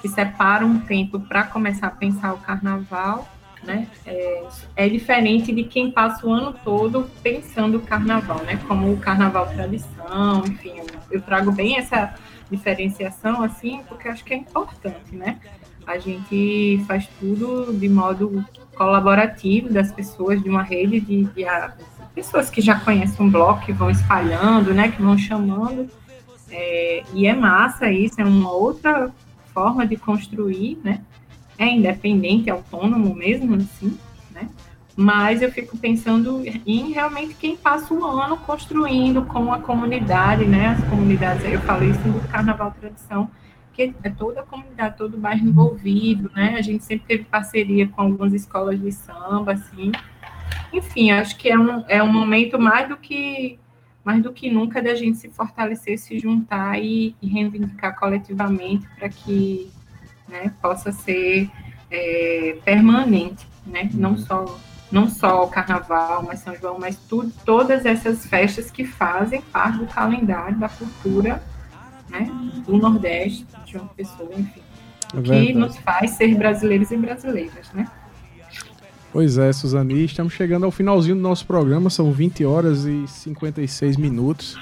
[0.00, 3.28] que separa um tempo para começar a pensar o carnaval,
[3.62, 4.44] né, é,
[4.76, 9.46] é, diferente de quem passa o ano todo pensando o carnaval, né, como o carnaval
[9.48, 10.74] tradição, enfim,
[11.10, 12.14] eu, trago bem essa
[12.50, 15.38] diferenciação, assim, porque acho que é importante, né,
[15.86, 18.44] a gente faz tudo de modo
[18.76, 21.44] colaborativo das pessoas, de uma rede de, de
[22.14, 25.90] pessoas que já conhecem um bloco, que vão espalhando, né, que vão chamando,
[26.50, 29.12] é, e é massa isso, é uma outra
[29.58, 31.00] forma de construir, né,
[31.58, 33.98] é independente, é autônomo mesmo, assim,
[34.30, 34.48] né,
[34.96, 40.68] mas eu fico pensando em realmente quem passa o ano construindo com a comunidade, né,
[40.68, 43.28] as comunidades, eu falei isso do Carnaval Tradição,
[43.72, 47.88] que é toda a comunidade, todo o bairro envolvido, né, a gente sempre teve parceria
[47.88, 49.90] com algumas escolas de samba, assim,
[50.72, 53.58] enfim, acho que é um, é um momento mais do que
[54.08, 59.10] mais do que nunca da gente se fortalecer, se juntar e, e reivindicar coletivamente para
[59.10, 59.70] que
[60.26, 61.50] né, possa ser
[61.90, 63.90] é, permanente, né?
[63.92, 64.16] Não uhum.
[64.16, 64.58] só
[64.90, 69.76] não só o Carnaval, mas São João, mas tudo, todas essas festas que fazem parte
[69.76, 71.42] do calendário da cultura,
[72.08, 72.30] né?
[72.64, 74.62] Do Nordeste, de uma pessoa, enfim,
[75.14, 77.86] é que nos faz ser brasileiros e brasileiras, né?
[79.10, 83.96] Pois é, Suzane, estamos chegando ao finalzinho do nosso programa, são 20 horas e 56
[83.96, 84.56] minutos.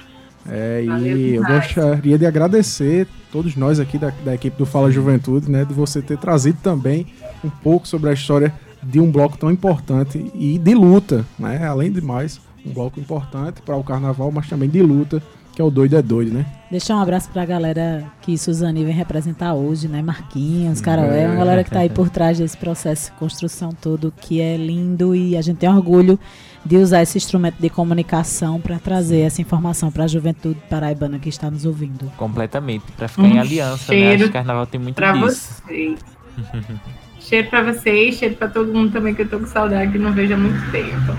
[0.49, 5.51] É, e eu gostaria de agradecer todos nós aqui da, da, equipe do Fala Juventude,
[5.51, 7.09] né, de você ter trazido também
[7.45, 11.91] um pouco sobre a história de um bloco tão importante e de luta, né, além
[11.91, 15.21] de mais, um bloco importante para o carnaval, mas também de luta
[15.57, 16.45] que é o doido é doido, né?
[16.71, 20.03] Deixar um abraço pra galera que Suzane vem representar hoje, né?
[20.03, 24.13] Marquinhos, Carol, é uma galera que tá aí por trás desse processo de construção todo,
[24.21, 26.21] que é lindo e a gente tem orgulho
[26.63, 31.31] de usar esse instrumento de comunicação para trazer essa informação para a juventude paraibana que
[31.31, 32.13] está nos ouvindo.
[32.19, 34.13] Completamente, para ficar um em aliança, né?
[34.13, 35.63] Acho que o carnaval tem muito pra disso.
[35.65, 35.99] Vocês.
[37.29, 40.13] Cheiro para vocês, cheiro para todo mundo também, que eu tô com saudade, que não
[40.13, 41.13] vejo há muito tempo.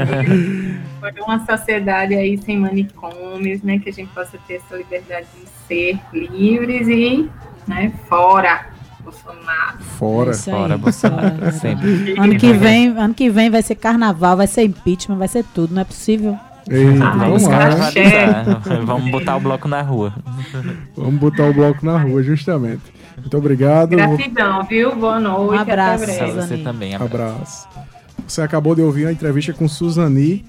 [1.00, 3.78] Foi uma sociedade aí sem manicômios, né?
[3.78, 7.28] Que a gente possa ter essa liberdade de ser livres e,
[7.68, 8.66] né, fora
[9.04, 9.78] Bolsonaro.
[9.78, 10.30] Fora.
[10.30, 10.34] É.
[10.34, 12.14] Fora Bolsonaro, sempre.
[12.18, 15.74] Ano que, vem, ano que vem vai ser carnaval, vai ser impeachment, vai ser tudo,
[15.74, 16.36] não é possível?
[16.68, 17.58] Eita, Ah, vamos os lá.
[17.58, 18.02] caras- né?
[18.10, 18.84] Carnavalizar.
[18.84, 20.12] Vamos botar o bloco na rua.
[20.96, 22.82] Vamos botar o bloco na rua, justamente.
[23.20, 23.90] Muito obrigado.
[23.90, 24.94] Gratidão, viu?
[24.96, 25.54] Boa noite.
[25.54, 26.40] Um abraço, Até Pra breve.
[26.48, 26.94] você também.
[26.94, 27.14] abraço.
[27.14, 27.68] Abraço.
[28.26, 30.44] Você acabou de ouvir a entrevista com Suzani,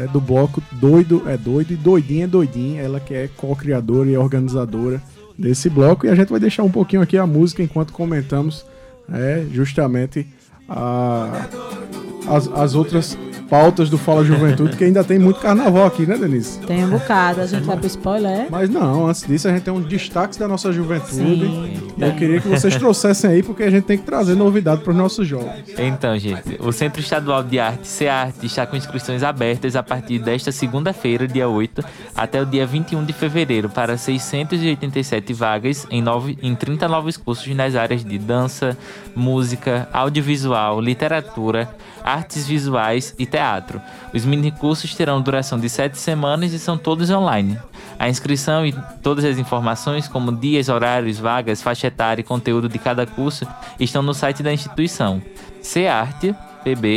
[0.00, 2.82] é, do bloco Doido é Doido e Doidinha é Doidinha.
[2.82, 5.02] Ela que é co-criadora e organizadora
[5.38, 6.06] desse bloco.
[6.06, 8.64] E a gente vai deixar um pouquinho aqui a música enquanto comentamos
[9.12, 10.26] é, justamente
[10.68, 11.46] a-
[12.26, 13.16] as, as outras
[13.48, 16.58] pautas do Fala Juventude, que ainda tem muito carnaval aqui, né, Denise?
[16.60, 18.46] Tem um bocado, a gente vai pro spoiler, é?
[18.50, 21.14] Mas não, antes disso a gente tem um destaque da nossa juventude.
[21.14, 21.80] Sim.
[21.98, 24.96] Eu queria que vocês trouxessem aí, porque a gente tem que trazer novidade para os
[24.96, 25.64] nossos jovens.
[25.78, 30.52] Então, gente, o Centro Estadual de Arte, CEARTE, está com inscrições abertas a partir desta
[30.52, 31.84] segunda-feira, dia 8,
[32.14, 37.54] até o dia 21 de fevereiro, para 687 vagas em, nove, em 30 novos cursos
[37.54, 38.76] nas áreas de dança,
[39.14, 41.68] música, audiovisual, literatura,
[42.06, 43.82] artes visuais e teatro.
[44.14, 47.58] Os minicursos terão duração de 7 semanas e são todos online.
[47.98, 52.78] A inscrição e todas as informações, como dias, horários, vagas, faixa etária e conteúdo de
[52.78, 53.44] cada curso,
[53.80, 55.20] estão no site da instituição
[56.64, 56.96] cartpb.com.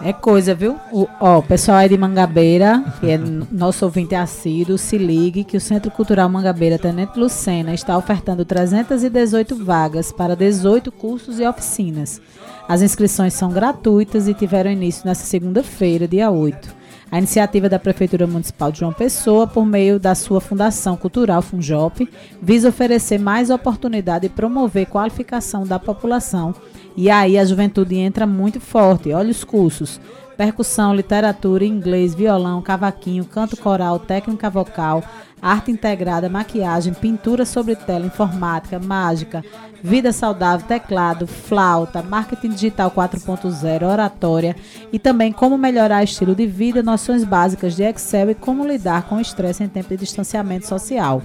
[0.00, 0.78] É coisa, viu?
[0.90, 3.18] O, ó, o pessoal aí de Mangabeira, que é
[3.52, 9.54] nosso ouvinte assíduo, se ligue que o Centro Cultural Mangabeira Tenente Lucena está ofertando 318
[9.64, 12.20] vagas para 18 cursos e oficinas.
[12.68, 16.82] As inscrições são gratuitas e tiveram início nesta segunda-feira, dia 8.
[17.10, 22.08] A iniciativa da Prefeitura Municipal de João Pessoa, por meio da sua Fundação Cultural Funjop,
[22.40, 26.54] visa oferecer mais oportunidade e promover qualificação da população.
[26.96, 29.12] E aí a juventude entra muito forte.
[29.12, 30.00] Olha os cursos:
[30.36, 35.02] percussão, literatura, inglês, violão, cavaquinho, canto coral, técnica vocal,
[35.40, 39.44] arte integrada, maquiagem, pintura sobre tela, informática, mágica,
[39.82, 44.54] vida saudável, teclado, flauta, marketing digital 4.0, oratória
[44.92, 49.16] e também como melhorar estilo de vida, noções básicas de Excel e como lidar com
[49.16, 51.22] o estresse em tempo de distanciamento social.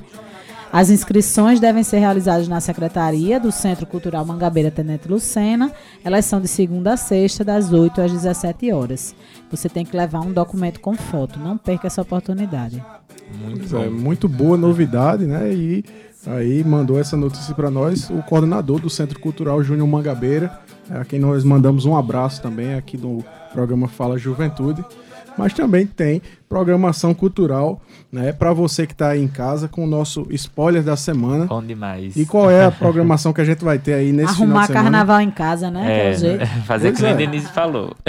[0.72, 5.72] As inscrições devem ser realizadas na Secretaria do Centro Cultural Mangabeira Tenente Lucena.
[6.04, 9.16] Elas são de segunda a sexta, das 8 às 17 horas.
[9.50, 11.40] Você tem que levar um documento com foto.
[11.40, 12.84] Não perca essa oportunidade.
[13.42, 15.52] Muito é, muito boa novidade, né?
[15.54, 15.84] E
[16.26, 20.60] aí mandou essa notícia para nós o coordenador do Centro Cultural Júnior Mangabeira,
[20.90, 24.84] a quem nós mandamos um abraço também aqui no programa Fala Juventude.
[25.38, 27.82] Mas também tem programação cultural,
[28.12, 31.46] né, para você que está aí em casa com o nosso spoiler da semana.
[31.46, 32.16] Bom demais.
[32.16, 34.68] E qual é a programação que a gente vai ter aí nesse final Arrumar de
[34.68, 34.84] semana?
[34.84, 36.10] carnaval em casa, né?
[36.10, 36.44] É o jeito.
[36.44, 37.14] É, fazer Pois que nem é.
[37.14, 37.96] a Denise falou.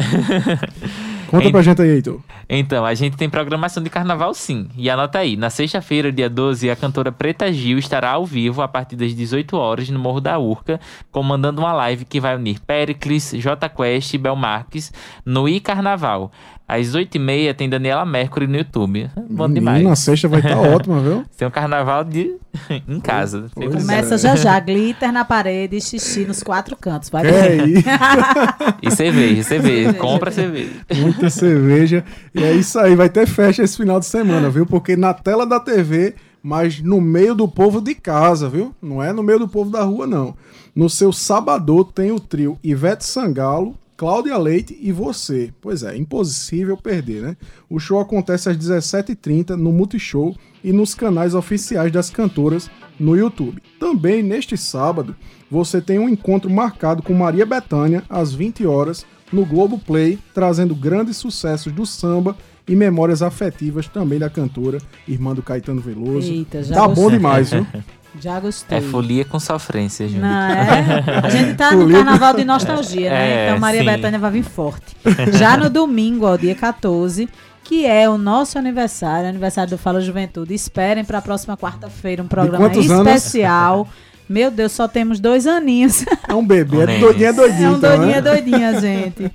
[1.29, 2.21] Conta pra gente aí, Heitor.
[2.49, 4.67] Então, a gente tem programação de carnaval sim.
[4.75, 8.69] E anota aí, na sexta-feira, dia 12, a cantora Preta Gil estará ao vivo a
[8.69, 10.81] partir das 18 horas no Morro da Urca,
[11.13, 14.91] comandando uma live que vai unir Pericles, J Quest e Bel Marques
[15.23, 16.33] no I Carnaval.
[16.69, 19.11] Às 8h30 tem Daniela Mercury no YouTube.
[19.31, 19.83] Bom demais.
[19.83, 21.25] Na sexta vai estar ótima, viu?
[21.37, 22.37] Tem um carnaval de...
[22.87, 23.47] em casa.
[23.55, 24.19] Pois Fica- Começa é.
[24.19, 27.09] já já, glitter na parede e xixi nos quatro cantos.
[27.09, 27.57] Vai É.
[28.83, 29.45] E cerveja, cerveja.
[29.45, 29.93] Cerveja.
[29.95, 30.71] Compra cerveja.
[30.97, 32.05] muita cerveja.
[32.35, 34.67] E é isso aí, vai ter festa esse final de semana, viu?
[34.67, 38.75] Porque na tela da TV, mas no meio do povo de casa, viu?
[38.83, 40.35] Não é no meio do povo da rua, não.
[40.75, 45.53] No seu sabador tem o trio Ivete Sangalo, Cláudia Leite e você.
[45.61, 47.37] Pois é, impossível perder, né?
[47.69, 53.61] O show acontece às 17h30 no Multishow e nos canais oficiais das cantoras no YouTube.
[53.81, 55.17] Também neste sábado,
[55.51, 60.77] você tem um encontro marcado com Maria Bethânia às 20 horas no Globo Play, trazendo
[60.77, 62.37] grandes sucessos do samba
[62.69, 64.79] e memórias afetivas também da cantora,
[65.09, 66.31] irmã do Caetano Veloso.
[66.31, 67.67] Eita, já tá bom demais, viu?
[68.21, 68.79] Já gostei.
[68.79, 70.21] É folia com sofrência, gente.
[70.21, 71.05] Não, é?
[71.23, 73.31] A gente tá no carnaval de nostalgia, né?
[73.31, 73.87] É, então Maria sim.
[73.87, 74.97] Bethânia vai vir forte.
[75.39, 77.29] Já no domingo, ó, dia 14,
[77.63, 80.55] que é o nosso aniversário, aniversário do Fala Juventude.
[80.55, 83.07] Esperem para a próxima quarta-feira um programa quantos anos?
[83.07, 83.87] especial.
[84.29, 86.05] Meu Deus, só temos dois aninhos.
[86.27, 87.67] É um bebê, é doidinha, doidinha.
[87.67, 88.23] É um então, doidinha, né?
[88.23, 89.33] doidinha, gente.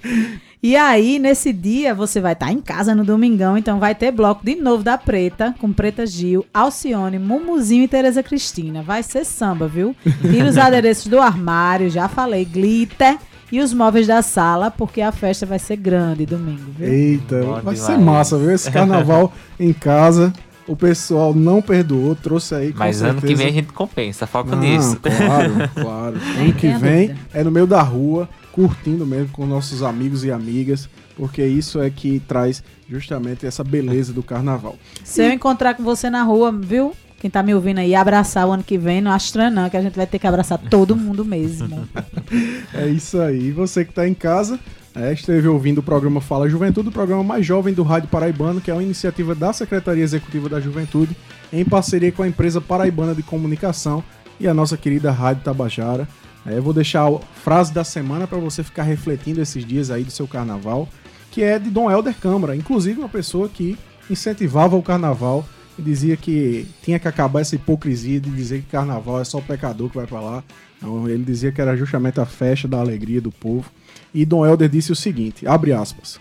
[0.64, 4.46] E aí, nesse dia, você vai estar em casa no domingão, então vai ter bloco
[4.46, 8.82] de novo da Preta, com Preta Gil, Alcione, Mumuzinho e Tereza Cristina.
[8.82, 9.94] Vai ser samba, viu?
[10.22, 13.18] Tira os adereços do armário, já falei, glitter
[13.52, 16.88] e os móveis da sala, porque a festa vai ser grande domingo, viu?
[16.88, 18.06] Eita, Bom vai ser demais.
[18.06, 18.52] massa, viu?
[18.52, 20.32] Esse carnaval em casa.
[20.66, 22.74] o pessoal não perdoou, trouxe aí.
[22.74, 24.98] Mas ano que vem a gente compensa, foca não, nisso.
[25.02, 26.16] Claro, claro.
[26.40, 30.88] ano que vem é no meio da rua, curtindo mesmo com nossos amigos e amigas,
[31.18, 34.78] porque isso é que traz justamente essa beleza do carnaval.
[35.04, 35.26] Se e...
[35.26, 36.94] eu encontrar com você na rua, viu?
[37.20, 39.78] Quem tá me ouvindo aí, abraçar o ano que vem, não acho estranho não, que
[39.78, 41.88] a gente vai ter que abraçar todo mundo mesmo.
[42.74, 43.48] é isso aí.
[43.48, 44.60] E você que tá em casa,
[44.94, 48.70] é, esteve ouvindo o programa Fala Juventude, o programa mais jovem do Rádio Paraibano, que
[48.70, 51.16] é uma iniciativa da Secretaria Executiva da Juventude,
[51.52, 54.04] em parceria com a empresa Paraibana de Comunicação
[54.40, 56.08] e a nossa querida Rádio Tabajara.
[56.46, 60.12] É, vou deixar a frase da semana para você ficar refletindo esses dias aí do
[60.12, 60.90] seu carnaval,
[61.32, 63.78] que é de Dom Helder Câmara, inclusive uma pessoa que
[64.10, 65.46] incentivava o carnaval
[65.78, 69.42] e dizia que tinha que acabar essa hipocrisia de dizer que carnaval é só o
[69.42, 70.44] pecador que vai para lá.
[70.78, 73.72] Então, ele dizia que era justamente a festa da alegria do povo.
[74.14, 76.20] E Dom Helder disse o seguinte, abre aspas,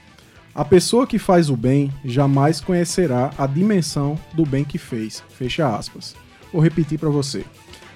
[0.54, 5.74] a pessoa que faz o bem jamais conhecerá a dimensão do bem que fez, fecha
[5.74, 6.14] aspas.
[6.52, 7.44] Vou repetir para você.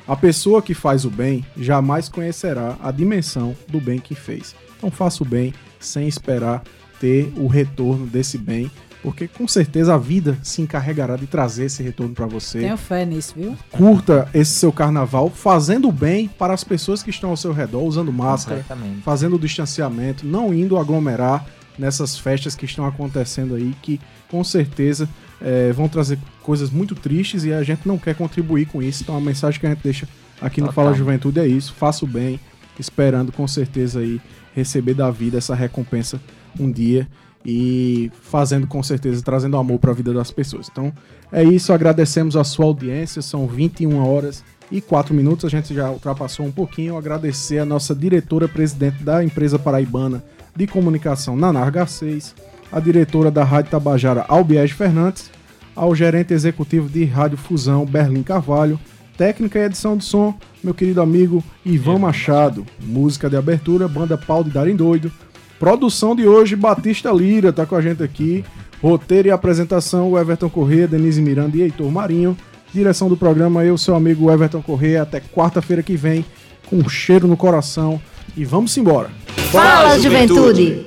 [0.06, 4.54] A pessoa que faz o bem jamais conhecerá a dimensão do bem que fez.
[4.76, 6.62] Então faça o bem sem esperar
[7.00, 8.70] ter o retorno desse bem
[9.06, 12.58] porque com certeza a vida se encarregará de trazer esse retorno para você.
[12.58, 13.56] Tenho fé nisso, viu?
[13.70, 18.12] Curta esse seu carnaval fazendo bem para as pessoas que estão ao seu redor, usando
[18.12, 18.64] máscara,
[19.04, 21.46] fazendo o distanciamento, não indo aglomerar
[21.78, 25.08] nessas festas que estão acontecendo aí, que com certeza
[25.40, 29.02] é, vão trazer coisas muito tristes e a gente não quer contribuir com isso.
[29.02, 30.08] Então a mensagem que a gente deixa
[30.40, 32.40] aqui no Fala Juventude é isso: faça o bem,
[32.78, 34.20] esperando com certeza aí
[34.54, 36.20] receber da vida essa recompensa
[36.58, 37.06] um dia
[37.44, 40.68] e fazendo com certeza, trazendo amor para a vida das pessoas.
[40.70, 40.92] Então
[41.30, 45.90] é isso, agradecemos a sua audiência, são 21 horas e 4 minutos, a gente já
[45.90, 46.96] ultrapassou um pouquinho.
[46.96, 50.24] Agradecer a nossa diretora presidente da empresa paraibana
[50.56, 52.34] de comunicação, Nanar Garcês,
[52.76, 55.30] a diretora da Rádio Tabajara, Albiege Fernandes,
[55.74, 58.78] ao gerente executivo de Rádio Fusão, Berlim Carvalho,
[59.16, 64.44] técnica e edição de som, meu querido amigo Ivan Machado, música de abertura, banda Pau
[64.44, 65.10] de Darem Doido,
[65.58, 68.44] Produção de hoje, Batista Lira tá com a gente aqui.
[68.82, 72.36] Roteiro e apresentação, Everton Corrêa, Denise Miranda e Heitor Marinho.
[72.74, 75.00] Direção do programa, eu, seu amigo Everton Corrêa.
[75.00, 76.24] Até quarta-feira que vem,
[76.68, 77.98] com um cheiro no coração.
[78.36, 79.08] E vamos embora.
[79.50, 80.34] Fala, Fala juventude.
[80.34, 80.84] juventude.